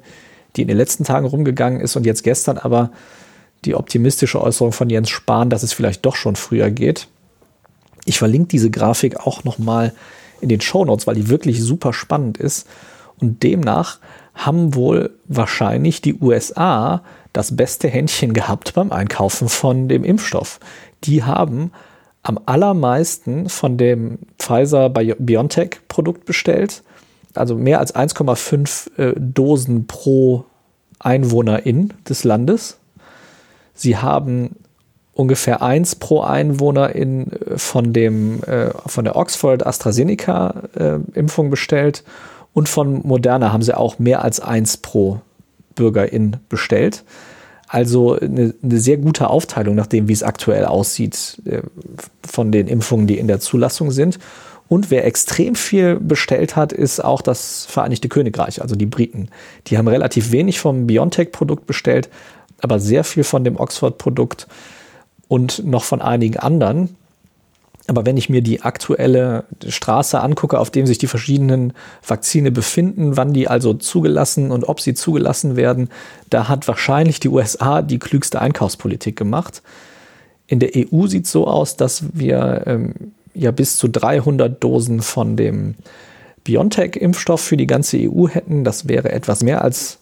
[0.56, 2.92] die in den letzten Tagen rumgegangen ist und jetzt gestern aber
[3.64, 7.08] die optimistische Äußerung von Jens Spahn, dass es vielleicht doch schon früher geht.
[8.06, 9.94] Ich verlinke diese Grafik auch nochmal
[10.42, 12.68] in den Show Notes, weil die wirklich super spannend ist.
[13.20, 14.00] Und demnach
[14.36, 17.02] haben wohl wahrscheinlich die USA
[17.36, 20.60] das beste Händchen gehabt beim Einkaufen von dem Impfstoff.
[21.04, 21.71] Die haben
[22.24, 26.82] am allermeisten von dem Pfizer BioNTech Produkt bestellt.
[27.34, 30.45] Also mehr als 1,5 äh, Dosen pro
[31.00, 32.78] Einwohnerin des Landes.
[33.74, 34.56] Sie haben
[35.13, 40.63] ungefähr eins pro Einwohner in, äh, von, dem, äh, von der Oxford AstraZeneca
[41.13, 42.06] Impfung bestellt
[42.54, 45.19] und von Moderna haben sie auch mehr als eins pro
[45.76, 47.04] Bürgerin bestellt.
[47.68, 51.62] Also eine, eine, sehr gute Aufteilung nach dem, wie es aktuell aussieht, äh,
[52.26, 54.20] von den Impfungen, die in der Zulassung sind.
[54.68, 59.30] Und wer extrem viel bestellt hat, ist auch das Vereinigte Königreich, also die Briten.
[59.68, 62.10] Die haben relativ wenig vom BioNTech-Produkt bestellt,
[62.62, 64.48] aber sehr viel von dem Oxford-Produkt
[65.28, 66.96] und noch von einigen anderen.
[67.88, 71.74] Aber wenn ich mir die aktuelle Straße angucke, auf dem sich die verschiedenen
[72.06, 75.89] Vakzine befinden, wann die also zugelassen und ob sie zugelassen werden,
[76.30, 79.62] da hat wahrscheinlich die USA die klügste Einkaufspolitik gemacht.
[80.48, 82.93] In der EU sieht es so aus, dass wir ähm,
[83.36, 85.76] ja bis zu 300 Dosen von dem
[86.43, 88.63] BioNTech-Impfstoff für die ganze EU hätten.
[88.63, 90.00] Das wäre etwas mehr als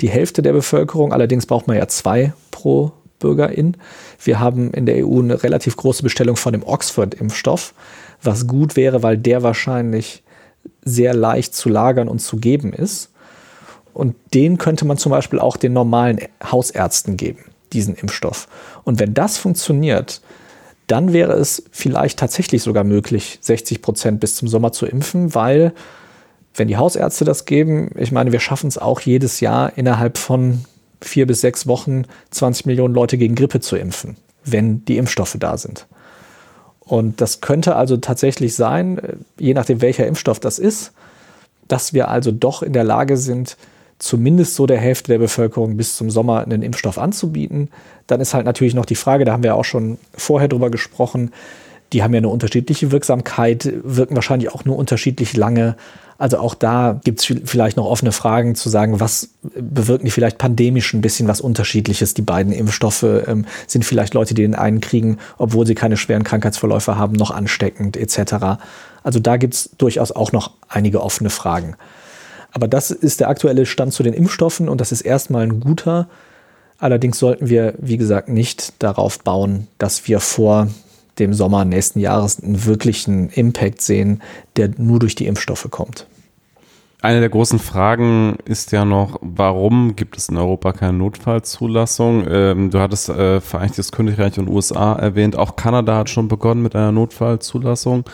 [0.00, 1.12] die Hälfte der Bevölkerung.
[1.12, 2.92] Allerdings braucht man ja zwei pro
[3.22, 3.76] Bürgerin.
[4.22, 7.72] Wir haben in der EU eine relativ große Bestellung von dem Oxford-Impfstoff,
[8.22, 10.22] was gut wäre, weil der wahrscheinlich
[10.84, 13.10] sehr leicht zu lagern und zu geben ist.
[13.94, 18.48] Und den könnte man zum Beispiel auch den normalen Hausärzten geben, diesen Impfstoff.
[18.84, 20.20] Und wenn das funktioniert,
[20.86, 25.72] dann wäre es vielleicht tatsächlich sogar möglich, 60 Prozent bis zum Sommer zu impfen, weil
[26.54, 30.64] wenn die Hausärzte das geben, ich meine, wir schaffen es auch jedes Jahr innerhalb von
[31.02, 35.56] vier bis sechs Wochen 20 Millionen Leute gegen Grippe zu impfen, wenn die Impfstoffe da
[35.56, 35.86] sind.
[36.80, 40.92] Und das könnte also tatsächlich sein, äh, je nachdem welcher Impfstoff das ist,
[41.68, 43.56] dass wir also doch in der Lage sind,
[43.98, 47.70] zumindest so der Hälfte der Bevölkerung bis zum Sommer einen Impfstoff anzubieten.
[48.08, 51.30] Dann ist halt natürlich noch die Frage, da haben wir auch schon vorher drüber gesprochen,
[51.92, 55.76] die haben ja eine unterschiedliche Wirksamkeit, wirken wahrscheinlich auch nur unterschiedlich lange.
[56.22, 60.38] Also auch da gibt es vielleicht noch offene Fragen zu sagen, was bewirken die vielleicht
[60.38, 63.02] pandemisch ein bisschen was Unterschiedliches, die beiden Impfstoffe?
[63.02, 67.32] Ähm, sind vielleicht Leute, die den einen kriegen, obwohl sie keine schweren Krankheitsverläufe haben, noch
[67.32, 68.62] ansteckend etc.
[69.02, 71.74] Also da gibt es durchaus auch noch einige offene Fragen.
[72.52, 76.08] Aber das ist der aktuelle Stand zu den Impfstoffen und das ist erstmal ein guter.
[76.78, 80.68] Allerdings sollten wir, wie gesagt, nicht darauf bauen, dass wir vor
[81.18, 84.22] dem Sommer nächsten Jahres einen wirklichen Impact sehen,
[84.54, 86.06] der nur durch die Impfstoffe kommt.
[87.02, 92.24] Eine der großen Fragen ist ja noch, warum gibt es in Europa keine Notfallzulassung?
[92.28, 95.34] Ähm, du hattest äh, Vereinigtes Königreich und USA erwähnt.
[95.34, 98.04] Auch Kanada hat schon begonnen mit einer Notfallzulassung.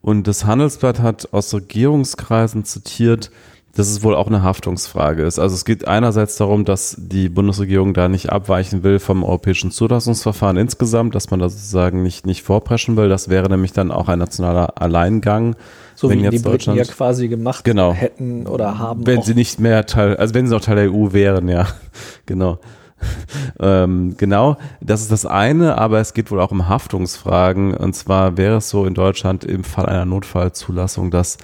[0.00, 3.30] Und das Handelsblatt hat aus Regierungskreisen zitiert,
[3.74, 5.38] dass es wohl auch eine Haftungsfrage ist.
[5.38, 10.56] Also es geht einerseits darum, dass die Bundesregierung da nicht abweichen will vom europäischen Zulassungsverfahren
[10.56, 13.08] insgesamt, dass man da sozusagen nicht, nicht vorpreschen will.
[13.08, 15.54] Das wäre nämlich dann auch ein nationaler Alleingang.
[15.94, 17.92] So wenn wie jetzt die Briten ja quasi gemacht genau.
[17.92, 19.06] hätten oder haben.
[19.06, 21.66] Wenn sie nicht mehr Teil, also wenn sie noch Teil der EU wären, ja,
[22.26, 22.58] genau.
[23.60, 27.74] ähm, genau, das ist das eine, aber es geht wohl auch um Haftungsfragen.
[27.74, 31.38] Und zwar wäre es so in Deutschland im Fall einer Notfallzulassung, dass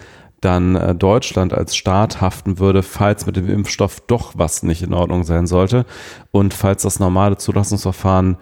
[0.45, 4.95] dann äh, Deutschland als Staat haften würde, falls mit dem Impfstoff doch was nicht in
[4.95, 5.87] Ordnung sein sollte.
[6.31, 8.37] Und falls das normale Zulassungsverfahren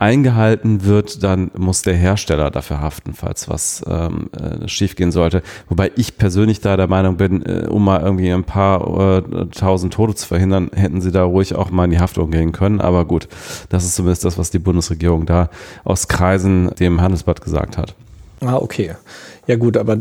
[0.00, 5.42] eingehalten wird, dann muss der Hersteller dafür haften, falls was ähm, äh, schiefgehen sollte.
[5.68, 9.92] Wobei ich persönlich da der Meinung bin, äh, um mal irgendwie ein paar äh, tausend
[9.92, 12.80] Tote zu verhindern, hätten sie da ruhig auch mal in die Haftung gehen können.
[12.80, 13.28] Aber gut,
[13.68, 15.50] das ist zumindest das, was die Bundesregierung da
[15.84, 17.94] aus Kreisen dem Handelsblatt gesagt hat.
[18.40, 18.94] Ah, okay.
[19.46, 19.98] Ja gut, aber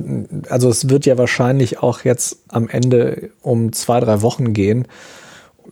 [0.50, 4.88] also es wird ja wahrscheinlich auch jetzt am Ende um zwei, drei Wochen gehen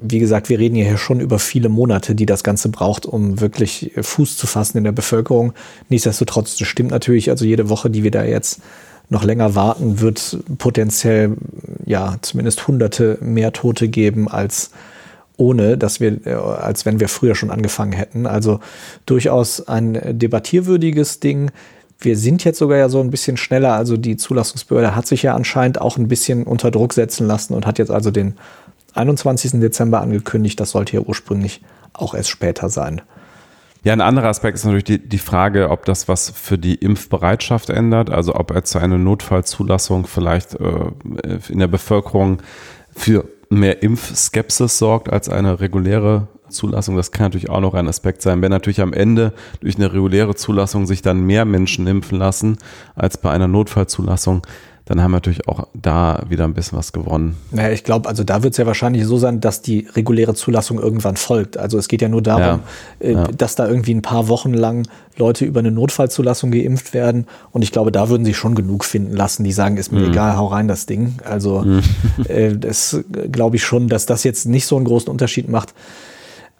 [0.01, 3.91] wie gesagt, wir reden hier schon über viele Monate, die das Ganze braucht, um wirklich
[3.99, 5.53] Fuß zu fassen in der Bevölkerung.
[5.89, 7.29] Nichtsdestotrotz, das stimmt natürlich.
[7.29, 8.61] Also jede Woche, die wir da jetzt
[9.09, 11.37] noch länger warten, wird potenziell
[11.85, 14.71] ja zumindest Hunderte mehr Tote geben als
[15.37, 18.25] ohne, dass wir, äh, als wenn wir früher schon angefangen hätten.
[18.25, 18.59] Also
[19.05, 21.51] durchaus ein debattierwürdiges Ding.
[21.99, 23.73] Wir sind jetzt sogar ja so ein bisschen schneller.
[23.73, 27.65] Also die Zulassungsbehörde hat sich ja anscheinend auch ein bisschen unter Druck setzen lassen und
[27.65, 28.35] hat jetzt also den
[28.93, 29.59] 21.
[29.59, 30.59] Dezember angekündigt.
[30.59, 31.61] Das sollte ja ursprünglich
[31.93, 33.01] auch erst später sein.
[33.83, 37.69] Ja, ein anderer Aspekt ist natürlich die, die Frage, ob das was für die Impfbereitschaft
[37.69, 40.91] ändert, also ob jetzt eine Notfallzulassung vielleicht äh,
[41.47, 42.41] in der Bevölkerung
[42.93, 46.95] für mehr Impfskepsis sorgt als eine reguläre Zulassung.
[46.95, 48.41] Das kann natürlich auch noch ein Aspekt sein.
[48.41, 52.57] Wenn natürlich am Ende durch eine reguläre Zulassung sich dann mehr Menschen impfen lassen
[52.95, 54.43] als bei einer Notfallzulassung,
[54.87, 57.35] dann haben wir natürlich auch da wieder ein bisschen was gewonnen.
[57.51, 60.79] Naja, ich glaube, also da wird es ja wahrscheinlich so sein, dass die reguläre Zulassung
[60.79, 61.57] irgendwann folgt.
[61.57, 62.61] Also es geht ja nur darum,
[63.01, 63.23] ja, ja.
[63.25, 67.27] Äh, dass da irgendwie ein paar Wochen lang Leute über eine Notfallzulassung geimpft werden.
[67.51, 70.11] Und ich glaube, da würden sich schon genug finden lassen, die sagen, ist mir mhm.
[70.11, 71.15] egal, hau rein das Ding.
[71.25, 71.81] Also mhm.
[72.29, 75.73] äh, das glaube ich schon, dass das jetzt nicht so einen großen Unterschied macht.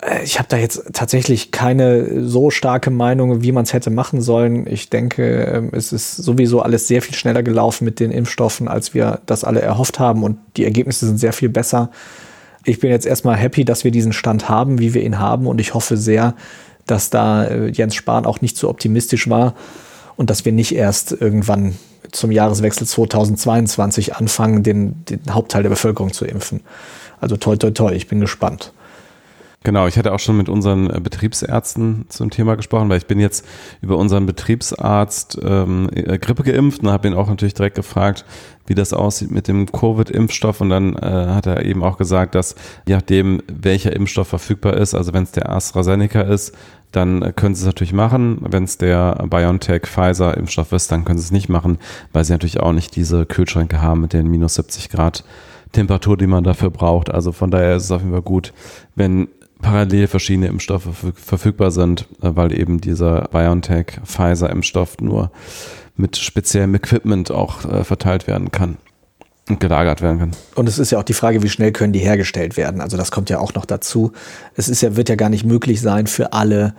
[0.01, 4.21] Äh, ich habe da jetzt tatsächlich keine so starke Meinung, wie man es hätte machen
[4.21, 4.67] sollen.
[4.67, 8.93] Ich denke, ähm, es ist sowieso alles sehr viel schneller gelaufen mit den Impfstoffen, als
[8.93, 10.23] wir das alle erhofft haben.
[10.23, 11.91] Und die Ergebnisse sind sehr viel besser.
[12.63, 15.47] Ich bin jetzt erstmal happy, dass wir diesen Stand haben, wie wir ihn haben.
[15.47, 16.35] Und ich hoffe sehr,
[16.85, 19.55] dass da äh, Jens Spahn auch nicht zu optimistisch war
[20.15, 21.75] und dass wir nicht erst irgendwann
[22.11, 26.61] zum Jahreswechsel 2022 anfangen, den, den Hauptteil der Bevölkerung zu impfen.
[27.19, 28.71] Also toi, toi, toi, ich bin gespannt.
[29.67, 33.19] Genau, ich hatte auch schon mit unseren äh, Betriebsärzten zum Thema gesprochen, weil ich bin
[33.19, 33.45] jetzt
[33.81, 38.23] über unseren Betriebsarzt ähm, äh, Grippe geimpft und habe ihn auch natürlich direkt gefragt,
[38.65, 42.55] wie das aussieht mit dem Covid-Impfstoff und dann äh, hat er eben auch gesagt, dass
[42.87, 46.55] je nachdem, welcher Impfstoff verfügbar ist, also wenn es der AstraZeneca ist,
[46.93, 48.37] dann äh, können sie es natürlich machen.
[48.49, 51.77] Wenn es der BioNTech Pfizer Impfstoff ist, dann können sie es nicht machen,
[52.13, 55.25] weil sie natürlich auch nicht diese Kühlschränke haben mit den minus 70 Grad
[55.73, 57.09] Temperatur, die man dafür braucht.
[57.09, 58.53] Also von daher ist es auf jeden Fall gut,
[58.95, 59.27] wenn
[59.61, 65.31] parallel verschiedene Impfstoffe verfügbar sind, äh, weil eben dieser BioNTech Pfizer Impfstoff nur
[65.95, 68.77] mit speziellem Equipment auch äh, verteilt werden kann
[69.49, 70.31] und gelagert werden kann.
[70.55, 72.81] Und es ist ja auch die Frage, wie schnell können die hergestellt werden.
[72.81, 74.11] Also das kommt ja auch noch dazu.
[74.55, 76.73] Es ist ja, wird ja gar nicht möglich sein, für alle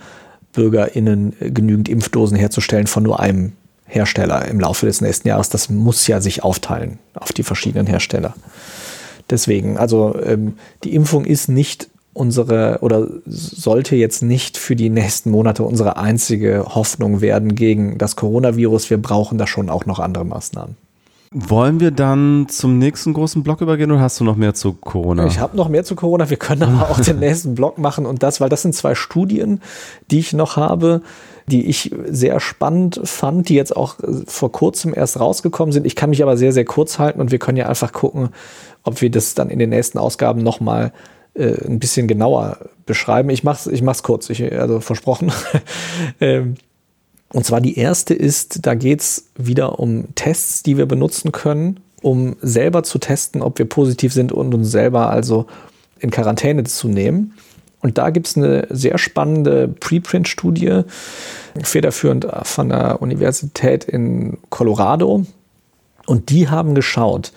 [0.52, 3.52] BürgerInnen äh, genügend Impfdosen herzustellen von nur einem
[3.86, 5.48] Hersteller im Laufe des nächsten Jahres.
[5.48, 8.34] Das muss ja sich aufteilen auf die verschiedenen Hersteller.
[9.30, 15.30] Deswegen, also ähm, die Impfung ist nicht unsere oder sollte jetzt nicht für die nächsten
[15.30, 18.90] Monate unsere einzige Hoffnung werden gegen das Coronavirus.
[18.90, 20.76] Wir brauchen da schon auch noch andere Maßnahmen.
[21.30, 25.26] Wollen wir dann zum nächsten großen Block übergehen oder hast du noch mehr zu Corona?
[25.26, 26.30] Ich habe noch mehr zu Corona.
[26.30, 29.60] Wir können aber auch den nächsten Block machen und das, weil das sind zwei Studien,
[30.10, 31.02] die ich noch habe,
[31.46, 35.86] die ich sehr spannend fand, die jetzt auch vor kurzem erst rausgekommen sind.
[35.86, 38.30] Ich kann mich aber sehr, sehr kurz halten und wir können ja einfach gucken,
[38.82, 40.92] ob wir das dann in den nächsten Ausgaben nochmal mal
[41.38, 43.30] äh, ein bisschen genauer beschreiben.
[43.30, 45.32] Ich mach's, ich mach's kurz, ich, also versprochen.
[46.20, 46.56] ähm,
[47.32, 52.36] und zwar die erste ist, da geht's wieder um Tests, die wir benutzen können, um
[52.40, 55.46] selber zu testen, ob wir positiv sind und uns selber also
[55.98, 57.34] in Quarantäne zu nehmen.
[57.80, 60.82] Und da gibt's eine sehr spannende Preprint-Studie,
[61.62, 65.24] federführend von der Universität in Colorado.
[66.06, 67.32] Und die haben geschaut,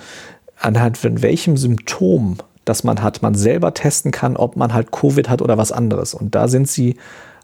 [0.58, 5.30] anhand von welchem Symptom das man hat, man selber testen kann, ob man halt Covid
[5.30, 6.13] hat oder was anderes.
[6.13, 6.95] Und da sind sie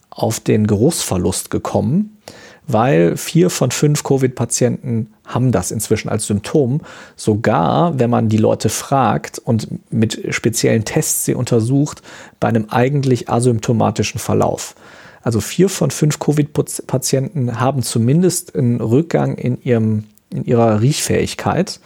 [0.10, 2.18] auf den Geruchsverlust gekommen,
[2.68, 6.82] weil vier von fünf Covid-Patienten haben das inzwischen als Symptom.
[7.16, 12.02] Sogar, wenn man die Leute fragt und mit speziellen Tests sie untersucht,
[12.40, 14.76] bei einem eigentlich asymptomatischen Verlauf.
[15.24, 21.80] Also vier von fünf Covid-Patienten haben zumindest einen Rückgang in, ihrem, in ihrer Riechfähigkeit.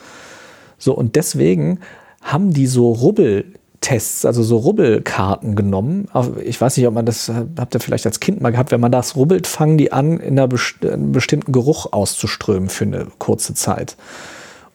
[0.77, 1.79] So, und deswegen
[2.21, 6.07] haben die so Rubbeltests, also so Rubbelkarten genommen.
[6.43, 8.91] Ich weiß nicht, ob man das, habt ihr vielleicht als Kind mal gehabt, wenn man
[8.91, 13.53] das rubbelt, fangen die an, in einer best einen bestimmten Geruch auszuströmen für eine kurze
[13.53, 13.97] Zeit.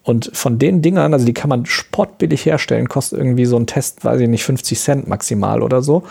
[0.03, 4.05] Und von den Dingern, also die kann man spottbillig herstellen, kostet irgendwie so ein Test,
[4.05, 6.05] weiß ich nicht, 50 Cent maximal oder so.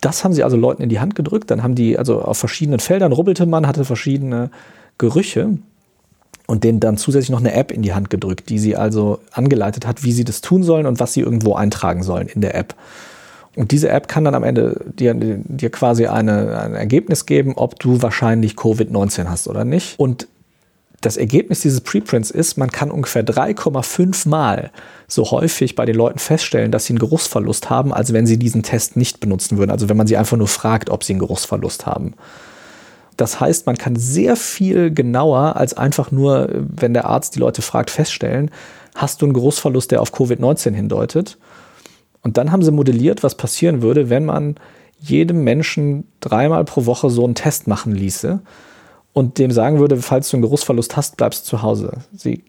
[0.00, 1.50] Das haben sie also Leuten in die Hand gedrückt.
[1.50, 4.50] Dann haben die also auf verschiedenen Feldern rubbelte man, hatte verschiedene
[4.96, 5.58] Gerüche
[6.50, 9.86] und denen dann zusätzlich noch eine App in die Hand gedrückt, die sie also angeleitet
[9.86, 12.74] hat, wie sie das tun sollen und was sie irgendwo eintragen sollen in der App.
[13.54, 17.78] Und diese App kann dann am Ende dir, dir quasi eine, ein Ergebnis geben, ob
[17.78, 19.98] du wahrscheinlich Covid-19 hast oder nicht.
[19.98, 20.26] Und
[21.00, 24.70] das Ergebnis dieses Preprints ist, man kann ungefähr 3,5 Mal
[25.06, 28.64] so häufig bei den Leuten feststellen, dass sie einen Geruchsverlust haben, als wenn sie diesen
[28.64, 29.70] Test nicht benutzen würden.
[29.70, 32.14] Also wenn man sie einfach nur fragt, ob sie einen Geruchsverlust haben.
[33.20, 37.60] Das heißt, man kann sehr viel genauer als einfach nur, wenn der Arzt die Leute
[37.60, 38.50] fragt, feststellen,
[38.94, 41.36] hast du einen Geruchsverlust, der auf Covid-19 hindeutet.
[42.22, 44.54] Und dann haben sie modelliert, was passieren würde, wenn man
[45.00, 48.40] jedem Menschen dreimal pro Woche so einen Test machen ließe
[49.12, 51.98] und dem sagen würde, falls du einen Geruchsverlust hast, bleibst du zu Hause.
[52.16, 52.42] Sie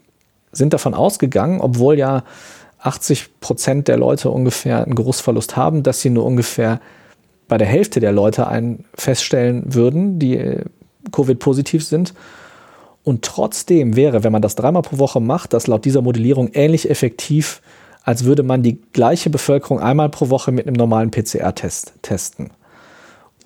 [0.52, 2.24] sind davon ausgegangen, obwohl ja
[2.78, 6.80] 80 Prozent der Leute ungefähr einen Geruchsverlust haben, dass sie nur ungefähr
[7.52, 10.64] bei der Hälfte der Leute einen feststellen würden, die äh,
[11.12, 12.14] Covid-positiv sind.
[13.04, 16.88] Und trotzdem wäre, wenn man das dreimal pro Woche macht, das laut dieser Modellierung ähnlich
[16.88, 17.60] effektiv,
[18.04, 22.52] als würde man die gleiche Bevölkerung einmal pro Woche mit einem normalen PCR-Test testen.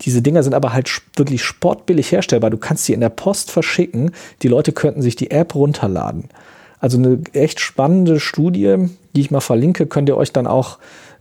[0.03, 2.51] Diese Dinger sind aber halt wirklich sportbillig herstellbar.
[2.51, 4.13] Du kannst sie in der Post verschicken.
[4.41, 6.29] Die Leute könnten sich die App runterladen.
[6.79, 8.87] Also eine echt spannende Studie,
[9.17, 10.79] die ich mal verlinke, könnt ihr euch dann auch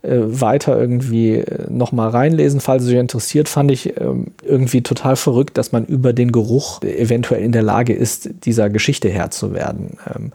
[0.08, 5.58] weiter irgendwie äh, nochmal reinlesen, falls es euch interessiert, fand ich ähm, irgendwie total verrückt,
[5.58, 9.98] dass man über den Geruch eventuell in der Lage ist, dieser Geschichte Herr zu werden,
[10.14, 10.32] ähm,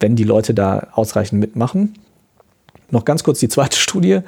[0.00, 1.94] wenn die Leute da ausreichend mitmachen.
[2.90, 4.20] Noch ganz kurz die zweite Studie,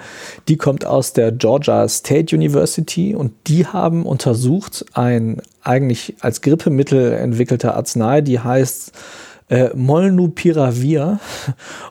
[0.49, 7.13] die kommt aus der Georgia State University und die haben untersucht ein eigentlich als Grippemittel
[7.13, 8.93] entwickelter Arznei, die heißt
[9.49, 11.21] äh, Molnupiravir.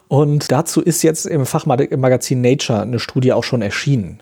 [0.08, 4.22] Und dazu ist jetzt im Fachmagazin Nature eine Studie auch schon erschienen.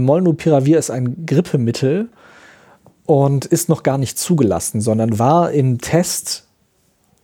[0.00, 2.08] Molnupiravir ist ein Grippemittel
[3.06, 6.46] und ist noch gar nicht zugelassen, sondern war im Test,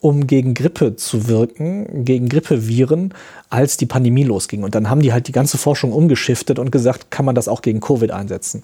[0.01, 3.13] um gegen Grippe zu wirken, gegen Grippeviren,
[3.49, 4.63] als die Pandemie losging.
[4.63, 7.63] Und dann haben die halt die ganze Forschung umgeschiftet und gesagt, kann man das auch
[7.63, 8.63] gegen Covid einsetzen.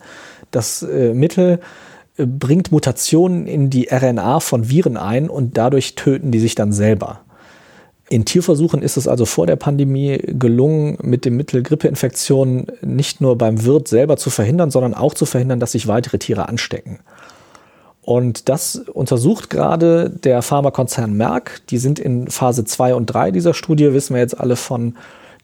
[0.51, 1.61] Das äh, Mittel
[2.17, 7.21] bringt Mutationen in die RNA von Viren ein und dadurch töten die sich dann selber.
[8.09, 13.37] In Tierversuchen ist es also vor der Pandemie gelungen, mit dem Mittel Grippeinfektionen nicht nur
[13.37, 17.01] beim Wirt selber zu verhindern, sondern auch zu verhindern, dass sich weitere Tiere anstecken.
[18.03, 21.63] Und das untersucht gerade der Pharmakonzern Merck.
[21.71, 24.95] Die sind in Phase 2 und 3 dieser Studie, wissen wir jetzt alle von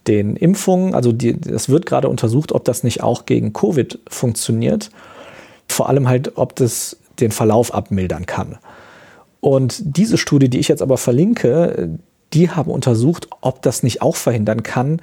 [0.06, 0.94] den Impfungen.
[0.94, 1.12] Also
[1.50, 4.90] es wird gerade untersucht, ob das nicht auch gegen Covid funktioniert
[5.72, 8.58] vor allem halt, ob das den Verlauf abmildern kann.
[9.40, 11.98] Und diese Studie, die ich jetzt aber verlinke,
[12.32, 15.00] die haben untersucht, ob das nicht auch verhindern kann,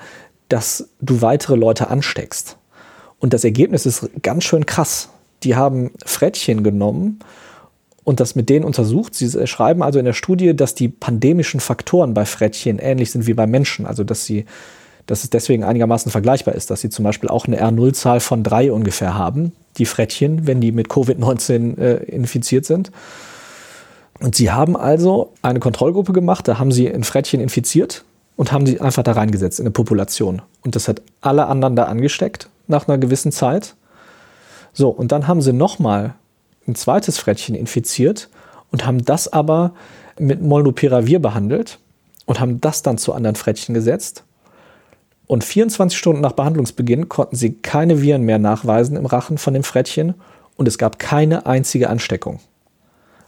[0.48, 2.58] dass du weitere Leute ansteckst.
[3.20, 5.10] Und das Ergebnis ist ganz schön krass.
[5.44, 7.20] Die haben Frettchen genommen
[8.04, 9.14] und das mit denen untersucht.
[9.14, 13.34] Sie schreiben also in der Studie, dass die pandemischen Faktoren bei Frettchen ähnlich sind wie
[13.34, 13.86] bei Menschen.
[13.86, 14.46] Also dass sie
[15.10, 18.72] dass es deswegen einigermaßen vergleichbar ist, dass sie zum Beispiel auch eine R0-Zahl von drei
[18.72, 22.92] ungefähr haben, die Frettchen, wenn die mit Covid-19 äh, infiziert sind.
[24.20, 28.04] Und sie haben also eine Kontrollgruppe gemacht, da haben sie ein Frettchen infiziert
[28.36, 30.42] und haben sie einfach da reingesetzt in eine Population.
[30.62, 33.76] Und das hat alle anderen da angesteckt nach einer gewissen Zeit.
[34.74, 36.16] So, und dann haben sie nochmal
[36.68, 38.30] ein zweites Frettchen infiziert
[38.72, 39.74] und haben das aber
[40.20, 41.80] mit Molnupiravir behandelt
[42.26, 44.24] und haben das dann zu anderen Frettchen gesetzt
[45.30, 49.62] und 24 Stunden nach Behandlungsbeginn konnten sie keine Viren mehr nachweisen im Rachen von dem
[49.62, 50.16] Frettchen
[50.56, 52.40] und es gab keine einzige Ansteckung.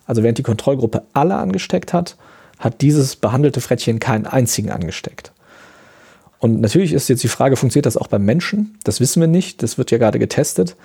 [0.07, 2.17] Also während die Kontrollgruppe alle angesteckt hat,
[2.57, 5.31] hat dieses behandelte Frettchen keinen einzigen angesteckt.
[6.39, 8.79] Und natürlich ist jetzt die Frage, funktioniert das auch beim Menschen?
[8.83, 10.75] Das wissen wir nicht, das wird ja gerade getestet.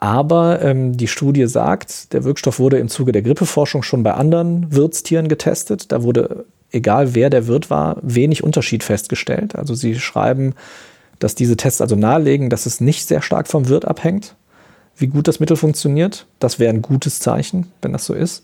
[0.00, 4.74] Aber ähm, die Studie sagt, der Wirkstoff wurde im Zuge der Grippeforschung schon bei anderen
[4.74, 5.92] Wirtstieren getestet.
[5.92, 6.44] Da wurde
[6.74, 9.56] egal wer der Wirt war, wenig Unterschied festgestellt.
[9.56, 10.54] Also sie schreiben,
[11.18, 14.34] dass diese Tests also nahelegen, dass es nicht sehr stark vom Wirt abhängt,
[14.96, 16.26] wie gut das Mittel funktioniert.
[16.38, 18.42] Das wäre ein gutes Zeichen, wenn das so ist.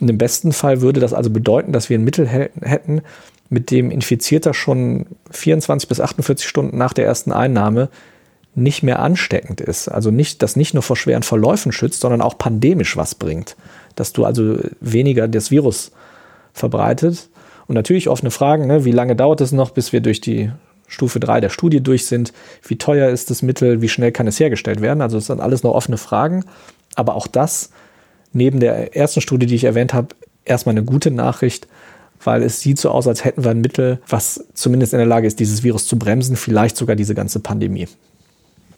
[0.00, 3.02] Und im besten Fall würde das also bedeuten, dass wir ein Mittel hätten,
[3.48, 7.88] mit dem Infizierter schon 24 bis 48 Stunden nach der ersten Einnahme
[8.54, 9.88] nicht mehr ansteckend ist.
[9.88, 13.56] Also nicht, das nicht nur vor schweren Verläufen schützt, sondern auch pandemisch was bringt.
[13.94, 15.92] Dass du also weniger das Virus
[16.52, 17.28] verbreitet.
[17.68, 18.84] Und natürlich offene Fragen, ne?
[18.84, 20.50] wie lange dauert es noch, bis wir durch die
[20.86, 22.32] Stufe 3 der Studie durch sind?
[22.66, 23.82] Wie teuer ist das Mittel?
[23.82, 25.00] Wie schnell kann es hergestellt werden?
[25.00, 26.44] Also es sind alles noch offene Fragen.
[26.94, 27.70] Aber auch das,
[28.32, 30.08] neben der ersten Studie, die ich erwähnt habe,
[30.44, 31.66] erstmal eine gute Nachricht,
[32.22, 35.26] weil es sieht so aus, als hätten wir ein Mittel, was zumindest in der Lage
[35.26, 37.88] ist, dieses Virus zu bremsen, vielleicht sogar diese ganze Pandemie.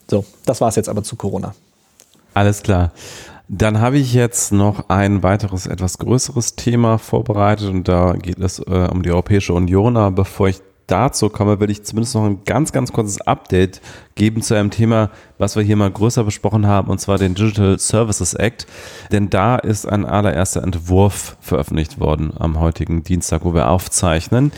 [0.09, 1.53] So, das war es jetzt aber zu Corona.
[2.33, 2.91] Alles klar.
[3.51, 8.59] Dann habe ich jetzt noch ein weiteres, etwas größeres Thema vorbereitet und da geht es
[8.59, 9.97] äh, um die Europäische Union.
[9.97, 13.81] Aber bevor ich dazu komme, will ich zumindest noch ein ganz, ganz kurzes Update
[14.13, 17.79] geben zu einem Thema, was wir hier mal größer besprochen haben, und zwar den Digital
[17.79, 18.67] Services Act.
[19.11, 24.51] Denn da ist ein allererster Entwurf veröffentlicht worden am heutigen Dienstag, wo wir aufzeichnen.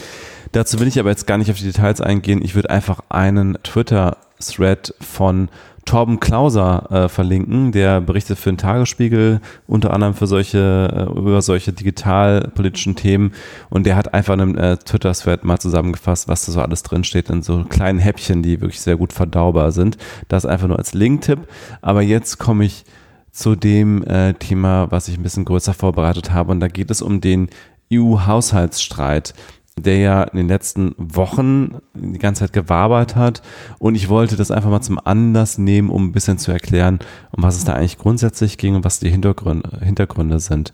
[0.52, 2.42] Dazu will ich aber jetzt gar nicht auf die Details eingehen.
[2.44, 5.48] Ich würde einfach einen Twitter-Thread von
[5.86, 11.42] Torben Klauser äh, verlinken, der berichtet für den Tagesspiegel unter anderem für solche äh, über
[11.42, 13.34] solche digitalpolitischen Themen
[13.70, 17.42] und der hat einfach einen äh, Twitter-Thread mal zusammengefasst, was da so alles drinsteht in
[17.42, 19.98] so kleinen Häppchen, die wirklich sehr gut verdaubar sind.
[20.28, 21.40] Das einfach nur als Link-Tipp.
[21.82, 22.86] Aber jetzt komme ich
[23.32, 27.02] zu dem äh, Thema, was ich ein bisschen größer vorbereitet habe und da geht es
[27.02, 27.50] um den
[27.94, 29.34] EU-Haushaltsstreit
[29.78, 33.42] der ja in den letzten Wochen die ganze Zeit gewabert hat.
[33.80, 37.00] Und ich wollte das einfach mal zum Anlass nehmen, um ein bisschen zu erklären,
[37.32, 40.74] um was es da eigentlich grundsätzlich ging und was die Hintergründe, Hintergründe sind.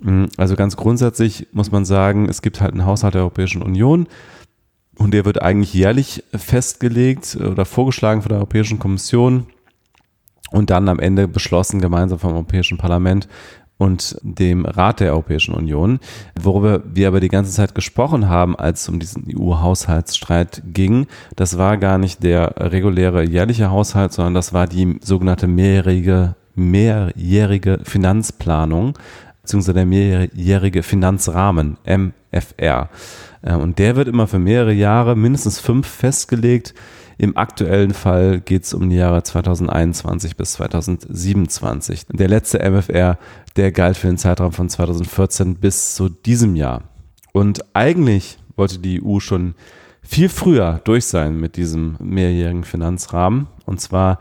[0.00, 4.06] Mm, also ganz grundsätzlich muss man sagen, es gibt halt einen Haushalt der Europäischen Union.
[4.98, 9.46] Und der wird eigentlich jährlich festgelegt oder vorgeschlagen von der Europäischen Kommission
[10.50, 13.26] und dann am Ende beschlossen gemeinsam vom Europäischen Parlament
[13.82, 15.98] und dem Rat der Europäischen Union.
[16.40, 21.58] Worüber wir aber die ganze Zeit gesprochen haben, als es um diesen EU-Haushaltsstreit ging, das
[21.58, 28.96] war gar nicht der reguläre jährliche Haushalt, sondern das war die sogenannte mehrjährige, mehrjährige Finanzplanung
[29.42, 32.88] beziehungsweise der mehrjährige Finanzrahmen, MFR.
[33.42, 36.72] Äh, und der wird immer für mehrere Jahre, mindestens fünf, festgelegt
[37.18, 42.06] im aktuellen Fall geht es um die Jahre 2021 bis 2027.
[42.12, 43.18] Der letzte MFR,
[43.56, 46.82] der galt für den Zeitraum von 2014 bis zu diesem Jahr.
[47.32, 49.54] Und eigentlich wollte die EU schon
[50.02, 53.46] viel früher durch sein mit diesem mehrjährigen Finanzrahmen.
[53.66, 54.18] Und zwar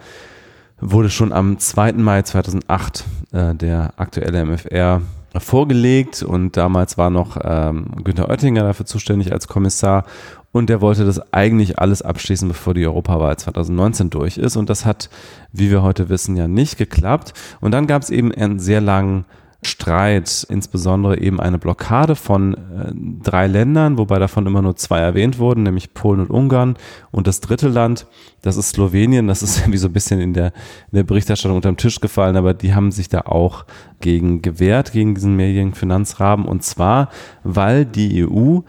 [0.79, 1.93] wurde schon am 2.
[1.93, 5.01] Mai 2008 äh, der aktuelle MFR
[5.37, 10.05] vorgelegt und damals war noch ähm, Günter Oettinger dafür zuständig als Kommissar
[10.51, 14.57] und der wollte das eigentlich alles abschließen, bevor die Europawahl 2019 durch ist.
[14.57, 15.09] Und das hat,
[15.53, 17.33] wie wir heute wissen, ja nicht geklappt.
[17.61, 19.25] Und dann gab es eben einen sehr langen
[19.63, 22.91] Streit, insbesondere eben eine Blockade von äh,
[23.23, 26.77] drei Ländern, wobei davon immer nur zwei erwähnt wurden, nämlich Polen und Ungarn.
[27.11, 28.07] Und das dritte Land,
[28.41, 30.47] das ist Slowenien, das ist irgendwie so ein bisschen in der,
[30.91, 33.65] in der Berichterstattung unterm Tisch gefallen, aber die haben sich da auch
[33.99, 36.47] gegen gewehrt, gegen diesen mehrjährigen Finanzrahmen.
[36.47, 37.09] Und zwar,
[37.43, 38.61] weil die EU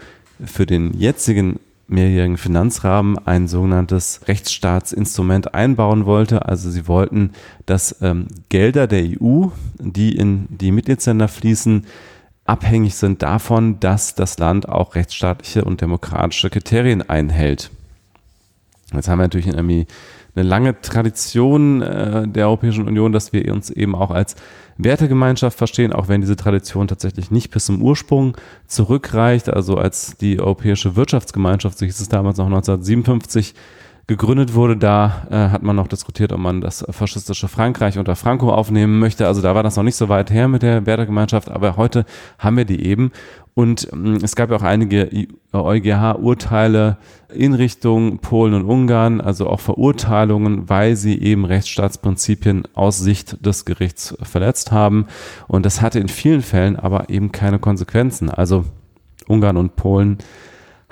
[0.45, 6.47] für den jetzigen mehrjährigen Finanzrahmen ein sogenanntes Rechtsstaatsinstrument einbauen wollte.
[6.47, 7.33] Also sie wollten,
[7.67, 11.87] dass ähm, Gelder der EU, die in die Mitgliedsländer fließen,
[12.45, 17.71] abhängig sind davon, dass das Land auch rechtsstaatliche und demokratische Kriterien einhält.
[18.93, 19.87] Jetzt haben wir natürlich irgendwie
[20.35, 24.37] eine lange Tradition äh, der Europäischen Union, dass wir uns eben auch als
[24.79, 29.51] Wertegemeinschaft verstehen, auch wenn diese Tradition tatsächlich nicht bis zum Ursprung zurückreicht.
[29.51, 33.55] Also als die Europäische Wirtschaftsgemeinschaft, so hieß es damals noch 1957,
[34.07, 38.53] gegründet wurde, da äh, hat man noch diskutiert, ob man das faschistische Frankreich unter Franco
[38.53, 39.27] aufnehmen möchte.
[39.27, 42.05] Also da war das noch nicht so weit her mit der Wertegemeinschaft, aber heute
[42.39, 43.13] haben wir die eben.
[43.55, 45.09] Und ähm, es gab ja auch einige
[45.53, 46.97] EuGH-Urteile
[47.33, 53.65] in Richtung Polen und Ungarn, also auch Verurteilungen, weil sie eben Rechtsstaatsprinzipien aus Sicht des
[53.65, 55.07] Gerichts verletzt haben.
[55.47, 58.31] Und das hatte in vielen Fällen aber eben keine Konsequenzen.
[58.31, 58.65] Also
[59.29, 60.19] Ungarn und Polen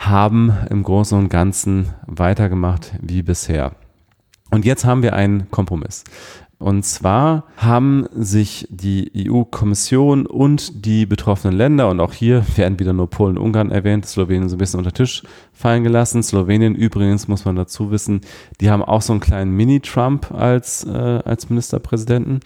[0.00, 3.72] haben im Großen und Ganzen weitergemacht wie bisher.
[4.50, 6.04] Und jetzt haben wir einen Kompromiss.
[6.60, 12.92] Und zwar haben sich die EU-Kommission und die betroffenen Länder, und auch hier werden wieder
[12.92, 15.22] nur Polen und Ungarn erwähnt, Slowenien so ein bisschen unter Tisch
[15.54, 16.22] fallen gelassen.
[16.22, 18.20] Slowenien übrigens, muss man dazu wissen,
[18.60, 22.40] die haben auch so einen kleinen Mini-Trump als, äh, als Ministerpräsidenten.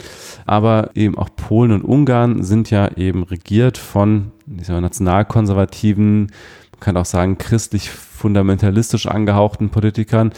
[0.47, 6.31] Aber eben auch Polen und Ungarn sind ja eben regiert von nationalkonservativen,
[6.75, 10.33] man kann auch sagen christlich fundamentalistisch angehauchten Politikern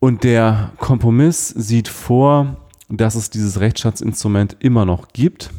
[0.00, 2.56] und der Kompromiss sieht vor,
[2.88, 5.50] dass es dieses Rechtsstaatsinstrument immer noch gibt,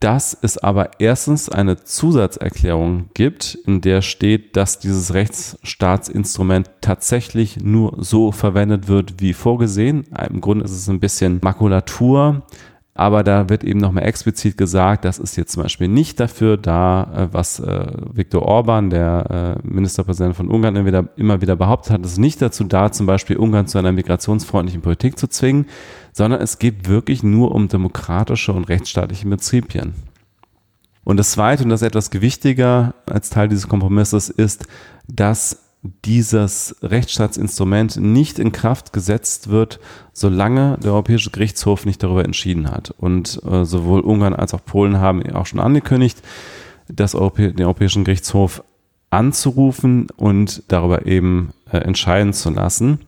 [0.00, 8.02] dass es aber erstens eine Zusatzerklärung gibt, in der steht, dass dieses Rechtsstaatsinstrument tatsächlich nur
[8.02, 10.06] so verwendet wird wie vorgesehen.
[10.30, 12.42] Im Grunde ist es ein bisschen Makulatur,
[13.00, 17.04] aber da wird eben nochmal explizit gesagt, das ist jetzt zum Beispiel nicht dafür da,
[17.16, 21.94] äh, was äh, Viktor Orban, der äh, Ministerpräsident von Ungarn, immer wieder, immer wieder behauptet
[21.94, 25.64] hat, es ist nicht dazu da, zum Beispiel Ungarn zu einer migrationsfreundlichen Politik zu zwingen,
[26.12, 29.94] sondern es geht wirklich nur um demokratische und rechtsstaatliche Prinzipien.
[31.02, 34.66] Und das Zweite, und das etwas gewichtiger als Teil dieses Kompromisses, ist,
[35.08, 39.80] dass dieses Rechtsstaatsinstrument nicht in Kraft gesetzt wird,
[40.12, 42.90] solange der Europäische Gerichtshof nicht darüber entschieden hat.
[42.98, 46.22] Und äh, sowohl Ungarn als auch Polen haben auch schon angekündigt,
[46.88, 48.62] das Europä den Europäischen Gerichtshof
[49.08, 53.00] anzurufen und darüber eben äh, entscheiden zu lassen,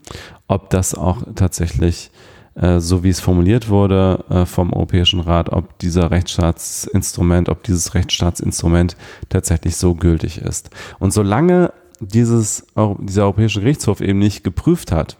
[0.48, 2.10] ob das auch tatsächlich
[2.54, 7.94] äh, so wie es formuliert wurde äh, vom Europäischen Rat, ob dieser Rechtsstaatsinstrument, ob dieses
[7.94, 8.96] Rechtsstaatsinstrument
[9.28, 10.70] tatsächlich so gültig ist.
[10.98, 11.72] Und solange
[12.02, 12.66] dieses,
[13.00, 15.16] dieser Europäische Gerichtshof eben nicht geprüft hat,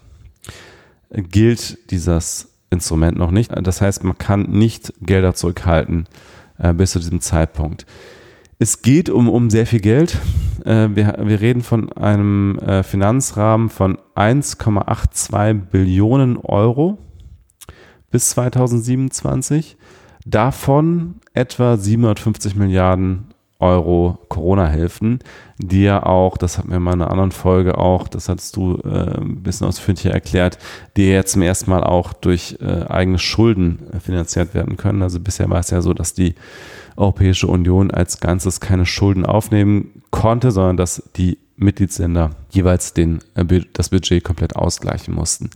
[1.11, 3.53] gilt dieses Instrument noch nicht.
[3.63, 6.07] Das heißt, man kann nicht Gelder zurückhalten
[6.59, 7.87] äh, bis zu diesem Zeitpunkt.
[8.59, 10.19] Es geht um, um sehr viel Geld.
[10.65, 16.99] Äh, wir, wir reden von einem äh, Finanzrahmen von 1,82 Billionen Euro
[18.11, 19.77] bis 2027.
[20.25, 23.32] Davon etwa 750 Milliarden
[23.63, 25.21] Euro Corona-Hilfen,
[25.59, 28.77] die ja auch, das hatten wir mal in einer anderen Folge auch, das hattest du
[28.85, 30.59] äh, ein bisschen ausführlicher erklärt,
[30.97, 35.03] die jetzt zum ersten Mal auch durch äh, eigene Schulden äh, finanziert werden können.
[35.03, 36.35] Also bisher war es ja so, dass die
[36.97, 43.61] Europäische Union als Ganzes keine Schulden aufnehmen konnte, sondern dass die Mitgliedsländer jeweils den, äh,
[43.73, 45.51] das Budget komplett ausgleichen mussten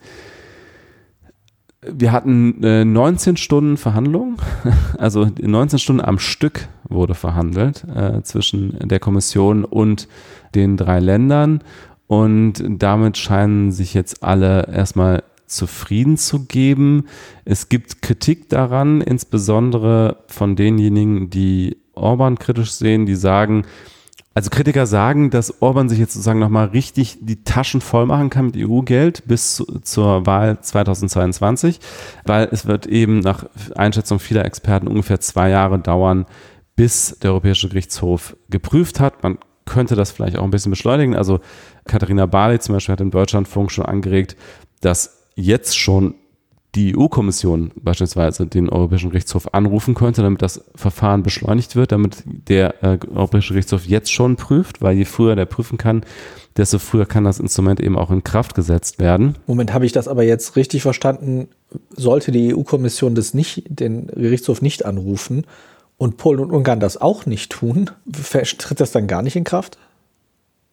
[1.82, 4.36] wir hatten äh, 19 Stunden Verhandlungen,
[4.98, 10.08] also 19 Stunden am Stück wurde verhandelt äh, zwischen der Kommission und
[10.54, 11.62] den drei Ländern
[12.06, 17.06] und damit scheinen sich jetzt alle erstmal zufrieden zu geben.
[17.44, 23.64] Es gibt Kritik daran, insbesondere von denjenigen, die Orban kritisch sehen, die sagen,
[24.36, 28.44] also Kritiker sagen, dass Orban sich jetzt sozusagen nochmal richtig die Taschen voll machen kann
[28.44, 31.80] mit EU-Geld bis zu, zur Wahl 2022,
[32.26, 36.26] weil es wird eben nach Einschätzung vieler Experten ungefähr zwei Jahre dauern,
[36.76, 39.22] bis der Europäische Gerichtshof geprüft hat.
[39.22, 41.16] Man könnte das vielleicht auch ein bisschen beschleunigen.
[41.16, 41.40] Also
[41.86, 44.36] Katharina Barley zum Beispiel hat im Deutschlandfunk schon angeregt,
[44.82, 46.14] dass jetzt schon
[46.76, 52.82] die EU-Kommission beispielsweise den Europäischen Gerichtshof anrufen könnte, damit das Verfahren beschleunigt wird, damit der
[52.84, 56.04] äh, Europäische Gerichtshof jetzt schon prüft, weil je früher der prüfen kann,
[56.56, 59.36] desto früher kann das Instrument eben auch in Kraft gesetzt werden.
[59.46, 61.48] Moment, habe ich das aber jetzt richtig verstanden?
[61.90, 65.44] Sollte die EU-Kommission das nicht, den Gerichtshof nicht anrufen
[65.96, 67.90] und Polen und Ungarn das auch nicht tun,
[68.58, 69.78] tritt das dann gar nicht in Kraft?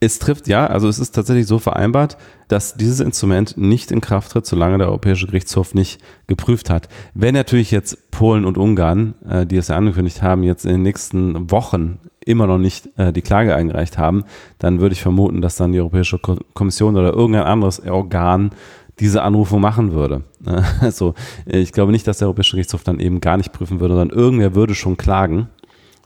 [0.04, 2.18] Es trifft, ja, also es ist tatsächlich so vereinbart,
[2.50, 6.90] dass dieses Instrument nicht in Kraft tritt, solange der Europäische Gerichtshof nicht geprüft hat.
[7.14, 10.82] Wenn natürlich jetzt Polen und Ungarn, äh, die es ja angekündigt haben, jetzt in den
[10.82, 14.26] nächsten Wochen immer noch nicht äh, die Klage eingereicht haben,
[14.60, 18.52] dann würde ich vermuten, dass dann die Europäische Kommission oder irgendein anderes Organ
[19.00, 20.24] diese Anrufung machen würde.
[20.82, 21.14] Also
[21.46, 24.54] ich glaube nicht, dass der Europäische Gerichtshof dann eben gar nicht prüfen würde, sondern irgendwer
[24.54, 25.48] würde schon klagen,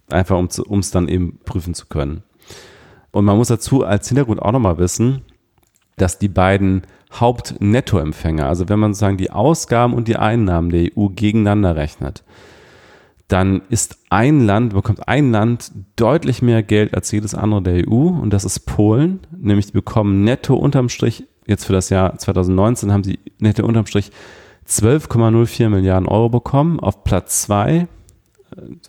[0.08, 2.22] einfach um es dann eben prüfen zu können.
[3.18, 5.24] Und man muss dazu als Hintergrund auch nochmal wissen,
[5.96, 11.08] dass die beiden Hauptnettoempfänger, also wenn man sozusagen die Ausgaben und die Einnahmen der EU
[11.08, 12.24] gegeneinander rechnet,
[13.28, 18.10] dann ist ein Land, bekommt ein Land deutlich mehr Geld als jedes andere der EU
[18.10, 22.94] und das ist Polen, nämlich die bekommen netto unterm Strich, jetzt für das Jahr 2019
[22.94, 24.12] haben sie netto unterm Strich
[24.68, 26.80] 12,04 Milliarden Euro bekommen.
[26.80, 27.88] Auf Platz zwei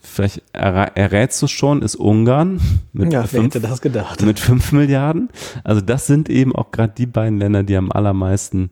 [0.03, 2.61] vielleicht errätst du es schon, ist Ungarn.
[2.93, 4.23] Mit ja, wer hätte das gedacht?
[4.23, 5.29] Mit 5 Milliarden.
[5.65, 8.71] Also das sind eben auch gerade die beiden Länder, die am allermeisten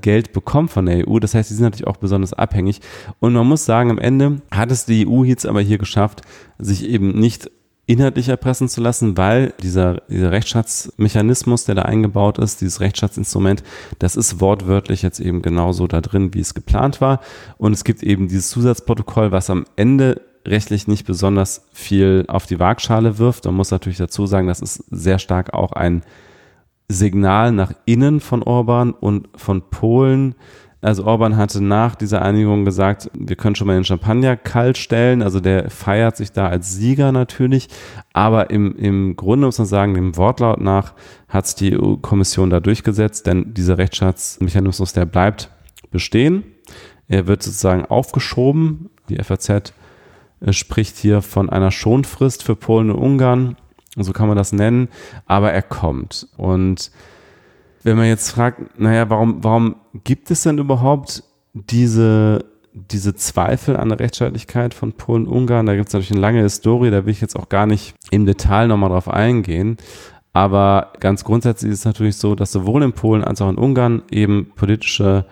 [0.00, 1.18] Geld bekommen von der EU.
[1.18, 2.80] Das heißt, die sind natürlich auch besonders abhängig.
[3.20, 6.22] Und man muss sagen, am Ende hat es die EU jetzt aber hier geschafft,
[6.58, 7.50] sich eben nicht
[7.86, 13.62] inhaltlich erpressen zu lassen, weil dieser, dieser Rechtsschatzmechanismus, der da eingebaut ist, dieses Rechtsschatzinstrument,
[13.98, 17.20] das ist wortwörtlich jetzt eben genauso da drin, wie es geplant war.
[17.58, 22.58] Und es gibt eben dieses Zusatzprotokoll, was am Ende rechtlich nicht besonders viel auf die
[22.58, 23.44] Waagschale wirft.
[23.44, 26.02] Man muss natürlich dazu sagen, das ist sehr stark auch ein
[26.88, 30.34] Signal nach innen von Orban und von Polen,
[30.82, 35.22] also Orban hatte nach dieser Einigung gesagt, wir können schon mal den Champagner kalt stellen.
[35.22, 37.68] Also der feiert sich da als Sieger natürlich.
[38.12, 40.94] Aber im, im Grunde muss man sagen, dem Wortlaut nach
[41.28, 45.50] hat es die EU-Kommission da durchgesetzt, denn dieser Rechtsschatzmechanismus, der bleibt
[45.92, 46.42] bestehen.
[47.06, 48.90] Er wird sozusagen aufgeschoben.
[49.08, 49.72] Die FAZ
[50.50, 53.56] spricht hier von einer Schonfrist für Polen und Ungarn.
[53.96, 54.88] So kann man das nennen.
[55.26, 56.26] Aber er kommt.
[56.36, 56.90] Und
[57.82, 63.90] wenn man jetzt fragt, naja, warum, warum gibt es denn überhaupt diese, diese Zweifel an
[63.90, 65.66] der Rechtsstaatlichkeit von Polen und Ungarn?
[65.66, 68.24] Da gibt es natürlich eine lange Historie, da will ich jetzt auch gar nicht im
[68.26, 69.76] Detail nochmal drauf eingehen.
[70.32, 74.02] Aber ganz grundsätzlich ist es natürlich so, dass sowohl in Polen als auch in Ungarn
[74.10, 75.26] eben politische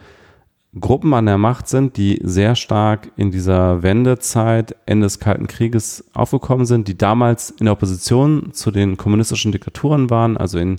[0.79, 6.05] Gruppen an der Macht sind, die sehr stark in dieser Wendezeit, Ende des Kalten Krieges
[6.14, 10.77] aufgekommen sind, die damals in der Opposition zu den kommunistischen Diktaturen waren, also in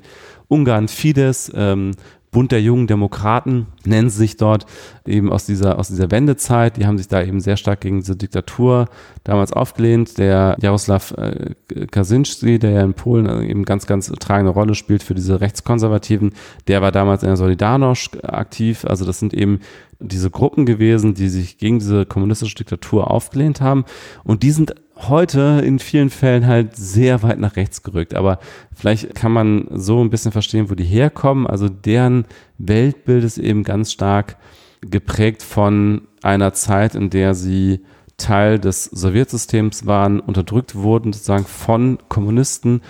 [0.47, 1.91] Ungarn Fidesz, ähm,
[2.31, 4.65] Bund der jungen Demokraten nennen sie sich dort
[5.05, 6.77] eben aus dieser, aus dieser Wendezeit.
[6.77, 8.87] Die haben sich da eben sehr stark gegen diese Diktatur
[9.25, 10.17] damals aufgelehnt.
[10.17, 15.13] Der Jaroslaw äh, Kaczynski, der ja in Polen eben ganz, ganz tragende Rolle spielt für
[15.13, 16.33] diese Rechtskonservativen,
[16.69, 18.85] der war damals in der Solidarność aktiv.
[18.85, 19.59] Also das sind eben
[19.99, 23.83] diese Gruppen gewesen, die sich gegen diese kommunistische Diktatur aufgelehnt haben.
[24.23, 24.73] Und die sind
[25.09, 28.13] heute in vielen Fällen halt sehr weit nach rechts gerückt.
[28.13, 28.39] Aber
[28.73, 31.47] vielleicht kann man so ein bisschen verstehen, wo die herkommen.
[31.47, 32.25] Also deren
[32.57, 34.37] Weltbild ist eben ganz stark
[34.81, 37.81] geprägt von einer Zeit, in der sie
[38.17, 42.81] Teil des Sowjetsystems waren, unterdrückt wurden sozusagen von Kommunisten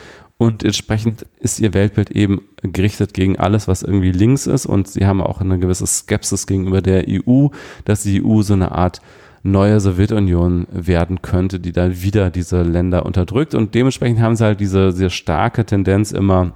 [0.42, 5.06] und entsprechend ist ihr Weltbild eben gerichtet gegen alles, was irgendwie links ist und sie
[5.06, 7.50] haben auch eine gewisse Skepsis gegenüber der EU,
[7.86, 9.02] dass die EU so eine Art
[9.44, 13.56] neue Sowjetunion werden könnte, die dann wieder diese Länder unterdrückt.
[13.56, 16.54] Und dementsprechend haben sie halt diese sehr starke Tendenz immer,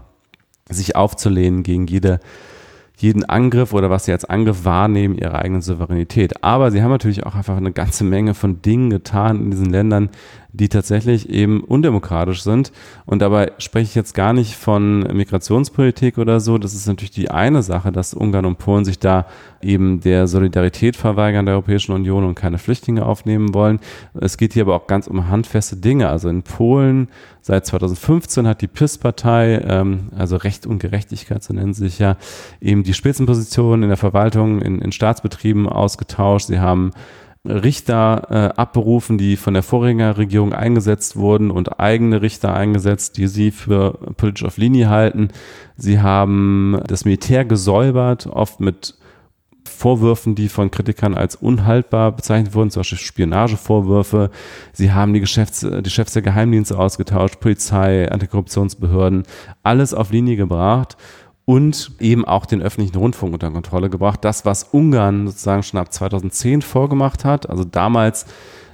[0.70, 2.20] sich aufzulehnen gegen jede
[2.98, 6.44] jeden Angriff oder was sie als Angriff wahrnehmen, ihre eigene Souveränität.
[6.44, 10.10] Aber sie haben natürlich auch einfach eine ganze Menge von Dingen getan in diesen Ländern,
[10.58, 12.72] die tatsächlich eben undemokratisch sind.
[13.06, 16.58] Und dabei spreche ich jetzt gar nicht von Migrationspolitik oder so.
[16.58, 19.26] Das ist natürlich die eine Sache, dass Ungarn und Polen sich da
[19.62, 23.80] eben der Solidarität verweigern der Europäischen Union und keine Flüchtlinge aufnehmen wollen.
[24.14, 26.10] Es geht hier aber auch ganz um handfeste Dinge.
[26.10, 27.10] Also in Polen
[27.42, 32.18] seit 2015 hat die PIS-Partei, ähm, also Recht und Gerechtigkeit, so nennen sie sich ja,
[32.62, 36.48] eben die Spitzenposition in der Verwaltung, in, in Staatsbetrieben ausgetauscht.
[36.48, 36.92] Sie haben
[37.48, 43.52] Richter äh, abberufen, die von der Vorgängerregierung eingesetzt wurden und eigene Richter eingesetzt, die sie
[43.52, 45.30] für politisch auf Linie halten.
[45.78, 48.96] Sie haben das Militär gesäubert, oft mit
[49.68, 54.30] Vorwürfen, die von Kritikern als unhaltbar bezeichnet wurden, zum Beispiel Spionagevorwürfe.
[54.74, 59.24] Sie haben die, Geschäfts-, die Chefs der Geheimdienste ausgetauscht, Polizei, Antikorruptionsbehörden,
[59.64, 60.98] alles auf Linie gebracht
[61.46, 64.26] und eben auch den öffentlichen Rundfunk unter Kontrolle gebracht.
[64.26, 68.26] Das, was Ungarn sozusagen schon ab 2010 vorgemacht hat, also damals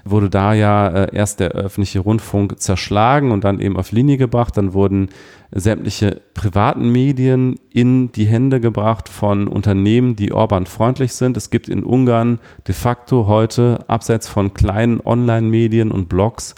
[0.03, 4.57] wurde da ja äh, erst der öffentliche Rundfunk zerschlagen und dann eben auf Linie gebracht.
[4.57, 5.09] Dann wurden
[5.51, 11.38] sämtliche privaten Medien in die Hände gebracht von Unternehmen, die Orban-freundlich sind.
[11.38, 16.55] Es gibt in Ungarn de facto heute, abseits von kleinen Online-Medien und Blogs,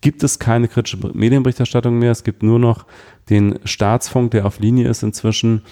[0.00, 2.12] gibt es keine kritische Medienberichterstattung mehr.
[2.12, 2.86] Es gibt nur noch
[3.28, 5.62] den Staatsfunk, der auf Linie ist inzwischen,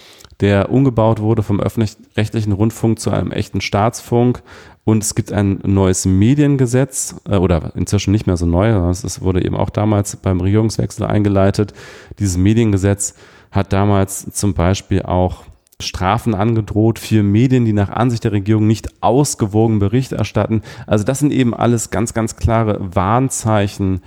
[0.41, 4.43] der umgebaut wurde vom öffentlich-rechtlichen Rundfunk zu einem echten Staatsfunk.
[4.83, 9.43] Und es gibt ein neues Mediengesetz, äh, oder inzwischen nicht mehr so neu, das wurde
[9.43, 11.73] eben auch damals beim Regierungswechsel eingeleitet.
[12.19, 13.15] Dieses Mediengesetz
[13.51, 15.43] hat damals zum Beispiel auch
[15.81, 20.61] Strafen angedroht für Medien, die nach Ansicht der Regierung nicht ausgewogen Bericht erstatten.
[20.87, 24.01] Also das sind eben alles ganz, ganz klare Warnzeichen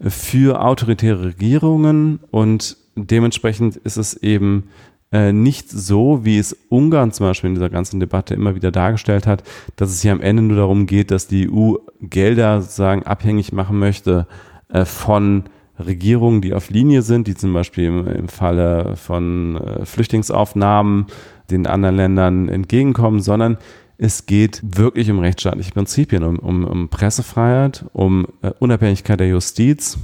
[0.00, 4.68] für autoritäre Regierungen und dementsprechend ist es eben
[5.12, 9.26] äh, nicht so, wie es Ungarn zum Beispiel in dieser ganzen Debatte immer wieder dargestellt
[9.26, 9.42] hat,
[9.76, 13.78] dass es hier am Ende nur darum geht, dass die EU Gelder sozusagen abhängig machen
[13.78, 14.26] möchte
[14.68, 15.44] äh, von
[15.78, 21.06] Regierungen, die auf Linie sind, die zum Beispiel im, im Falle von äh, Flüchtlingsaufnahmen
[21.50, 23.58] den anderen Ländern entgegenkommen, sondern
[23.98, 29.98] es geht wirklich um rechtsstaatliche Prinzipien, um, um, um Pressefreiheit, um äh, Unabhängigkeit der Justiz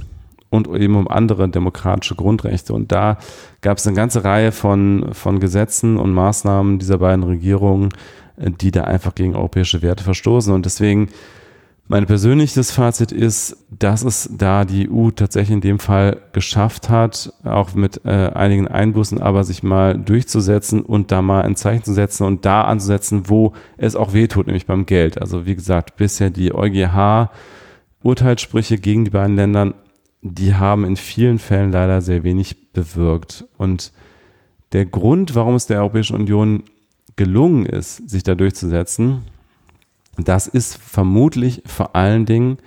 [0.49, 2.73] und eben um andere demokratische Grundrechte.
[2.73, 3.17] Und da
[3.61, 7.89] gab es eine ganze Reihe von, von Gesetzen und Maßnahmen dieser beiden Regierungen,
[8.37, 10.53] die da einfach gegen europäische Werte verstoßen.
[10.53, 11.09] Und deswegen
[11.91, 17.33] mein persönliches Fazit ist, dass es da die EU tatsächlich in dem Fall geschafft hat,
[17.43, 21.93] auch mit äh, einigen Einbußen, aber sich mal durchzusetzen und da mal ein Zeichen zu
[21.93, 25.19] setzen und da anzusetzen, wo es auch wehtut, nämlich beim Geld.
[25.19, 27.31] Also wie gesagt, bisher die EuGH
[28.03, 29.73] Urteilssprüche gegen die beiden Ländern,
[30.21, 33.45] die haben in vielen Fällen leider sehr wenig bewirkt.
[33.57, 33.91] Und
[34.73, 36.63] der Grund, warum es der Europäischen Union
[37.15, 39.23] gelungen ist, sich da durchzusetzen,
[40.17, 42.57] das ist vermutlich vor allen Dingen,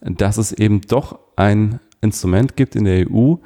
[0.00, 3.36] dass es eben doch ein Instrument gibt in der EU,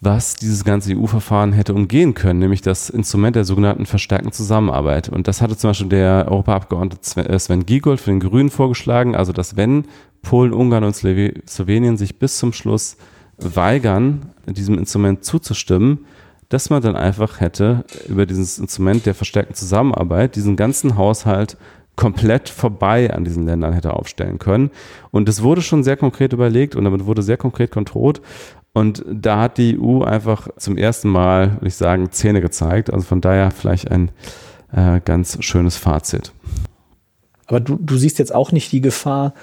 [0.00, 5.10] was dieses ganze EU-Verfahren hätte umgehen können, nämlich das Instrument der sogenannten verstärkten Zusammenarbeit.
[5.10, 9.32] Und das hatte zum Beispiel der Europaabgeordnete äh, Sven Giegold für den Grünen vorgeschlagen, also
[9.32, 9.84] dass wenn
[10.22, 12.96] Polen, Ungarn und Slowenien sich bis zum Schluss
[13.36, 16.06] weigern, diesem Instrument zuzustimmen,
[16.48, 21.56] dass man dann einfach hätte über dieses Instrument der verstärkten Zusammenarbeit diesen ganzen Haushalt
[21.96, 24.70] komplett vorbei an diesen Ländern hätte aufstellen können.
[25.10, 28.22] Und das wurde schon sehr konkret überlegt und damit wurde sehr konkret kontrollt.
[28.72, 32.92] Und da hat die EU einfach zum ersten Mal, würde ich sagen, Zähne gezeigt.
[32.92, 34.10] Also von daher vielleicht ein,
[34.72, 36.32] äh, ganz schönes Fazit.
[37.46, 39.34] Aber du, du siehst jetzt auch nicht die Gefahr,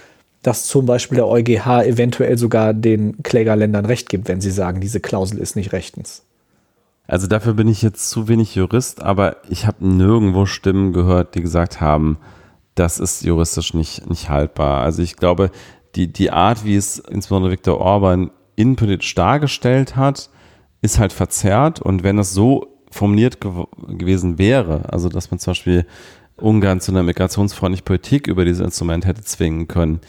[0.43, 5.01] dass zum Beispiel der EuGH eventuell sogar den Klägerländern Recht gibt, wenn sie sagen, diese
[5.01, 6.23] Klausel ist nicht rechtens.
[7.05, 11.41] Also dafür bin ich jetzt zu wenig Jurist, aber ich habe nirgendwo Stimmen gehört, die
[11.41, 12.17] gesagt haben,
[12.75, 14.83] das ist juristisch nicht, nicht haltbar.
[14.83, 15.51] Also ich glaube,
[15.95, 20.29] die, die Art, wie es insbesondere Viktor Orban innenpolitisch dargestellt hat,
[20.81, 21.81] ist halt verzerrt.
[21.81, 25.85] Und wenn es so formuliert gew gewesen wäre, also dass man zum Beispiel
[26.35, 30.01] Ungarn zu einer migrationsfreundlichen Politik über dieses Instrument hätte zwingen können,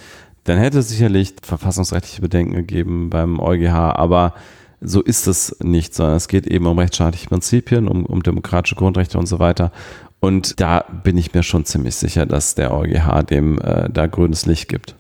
[0.45, 4.35] dann hätte es sicherlich verfassungsrechtliche Bedenken gegeben beim EuGH, aber
[4.81, 9.19] so ist es nicht, sondern es geht eben um rechtsstaatliche Prinzipien, um, um demokratische Grundrechte
[9.19, 9.73] und so weiter.
[10.21, 14.47] Und da bin ich mir schon ziemlich sicher, dass der EuGH dem äh, da grünes
[14.47, 14.97] Licht gibt.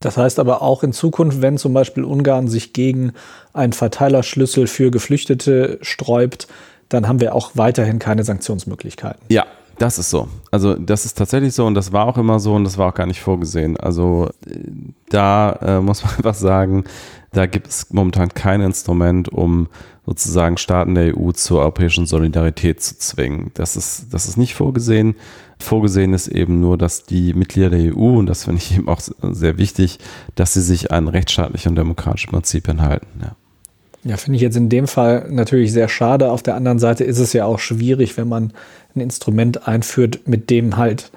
[0.00, 3.12] Das heißt aber auch in Zukunft, wenn zum Beispiel Ungarn sich gegen
[3.52, 6.46] einen Verteilerschlüssel für Geflüchtete sträubt,
[6.88, 9.20] dann haben wir auch weiterhin keine Sanktionsmöglichkeiten.
[9.28, 9.46] Ja,
[9.78, 10.28] das ist so.
[10.50, 12.94] Also das ist tatsächlich so und das war auch immer so und das war auch
[12.94, 13.76] gar nicht vorgesehen.
[13.76, 14.30] Also
[15.08, 16.84] da äh, muss man einfach sagen,
[17.32, 19.68] da gibt es momentan kein Instrument, um
[20.06, 23.50] sozusagen Staaten der EU zur europäischen Solidarität zu zwingen.
[23.54, 25.16] Das ist, das ist nicht vorgesehen.
[25.60, 29.00] Vorgesehen ist eben nur, dass die Mitglieder der EU, und das finde ich eben auch
[29.00, 29.98] sehr wichtig,
[30.34, 33.06] dass sie sich an rechtsstaatliche und demokratische Prinzipien halten.
[33.20, 33.36] Ja.
[34.04, 36.30] Ja, finde ich jetzt in dem Fall natürlich sehr schade.
[36.30, 38.52] Auf der anderen Seite ist es ja auch schwierig, wenn man
[38.94, 41.10] ein Instrument einführt, mit dem halt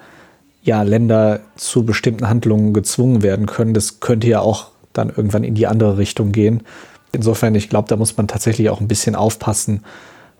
[0.62, 3.72] ja Länder zu bestimmten Handlungen gezwungen werden können.
[3.72, 6.64] Das könnte ja auch dann irgendwann in die andere Richtung gehen.
[7.12, 9.84] Insofern, ich glaube, da muss man tatsächlich auch ein bisschen aufpassen,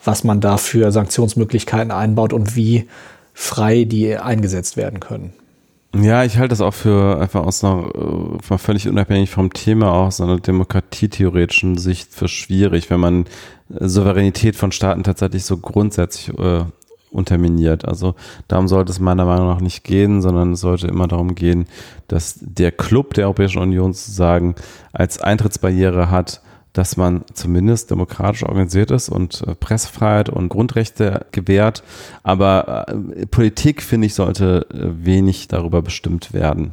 [0.04, 2.88] was man da für Sanktionsmöglichkeiten einbaut und wie
[3.32, 5.32] frei die eingesetzt werden können.
[5.94, 10.22] Ja, ich halte das auch für einfach aus einer äh, völlig unabhängig vom Thema aus
[10.22, 13.24] einer demokratietheoretischen Sicht für schwierig, wenn man
[13.68, 16.64] äh, Souveränität von Staaten tatsächlich so grundsätzlich äh,
[17.10, 17.86] unterminiert.
[17.86, 18.14] Also
[18.48, 21.66] darum sollte es meiner Meinung nach nicht gehen, sondern es sollte immer darum gehen,
[22.08, 24.54] dass der Club der Europäischen Union sozusagen
[24.94, 26.40] als Eintrittsbarriere hat,
[26.72, 31.82] dass man zumindest demokratisch organisiert ist und äh, Pressefreiheit und Grundrechte gewährt.
[32.22, 36.72] Aber äh, Politik, finde ich, sollte äh, wenig darüber bestimmt werden.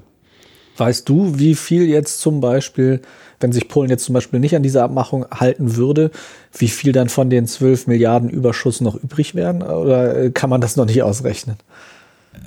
[0.77, 3.01] Weißt du, wie viel jetzt zum Beispiel,
[3.41, 6.09] wenn sich Polen jetzt zum Beispiel nicht an diese Abmachung halten würde,
[6.57, 9.61] wie viel dann von den 12 Milliarden Überschuss noch übrig wären?
[9.61, 11.57] Oder kann man das noch nicht ausrechnen?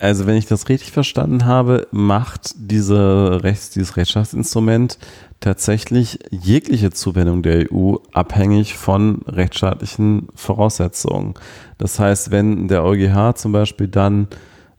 [0.01, 4.97] Also wenn ich das richtig verstanden habe, macht diese Rechts, dieses Rechtsstaatsinstrument
[5.43, 11.35] tatsächlich jegliche Zuwendung der EU abhängig von rechtsstaatlichen Voraussetzungen.
[11.77, 14.29] Das heißt, wenn der EuGH zum Beispiel dann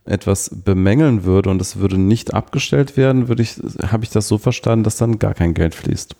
[0.05, 4.37] etwas bemängeln würde und es würde nicht abgestellt werden, würde ich, habe ich das so
[4.37, 6.15] verstanden, dass dann gar kein Geld fließt.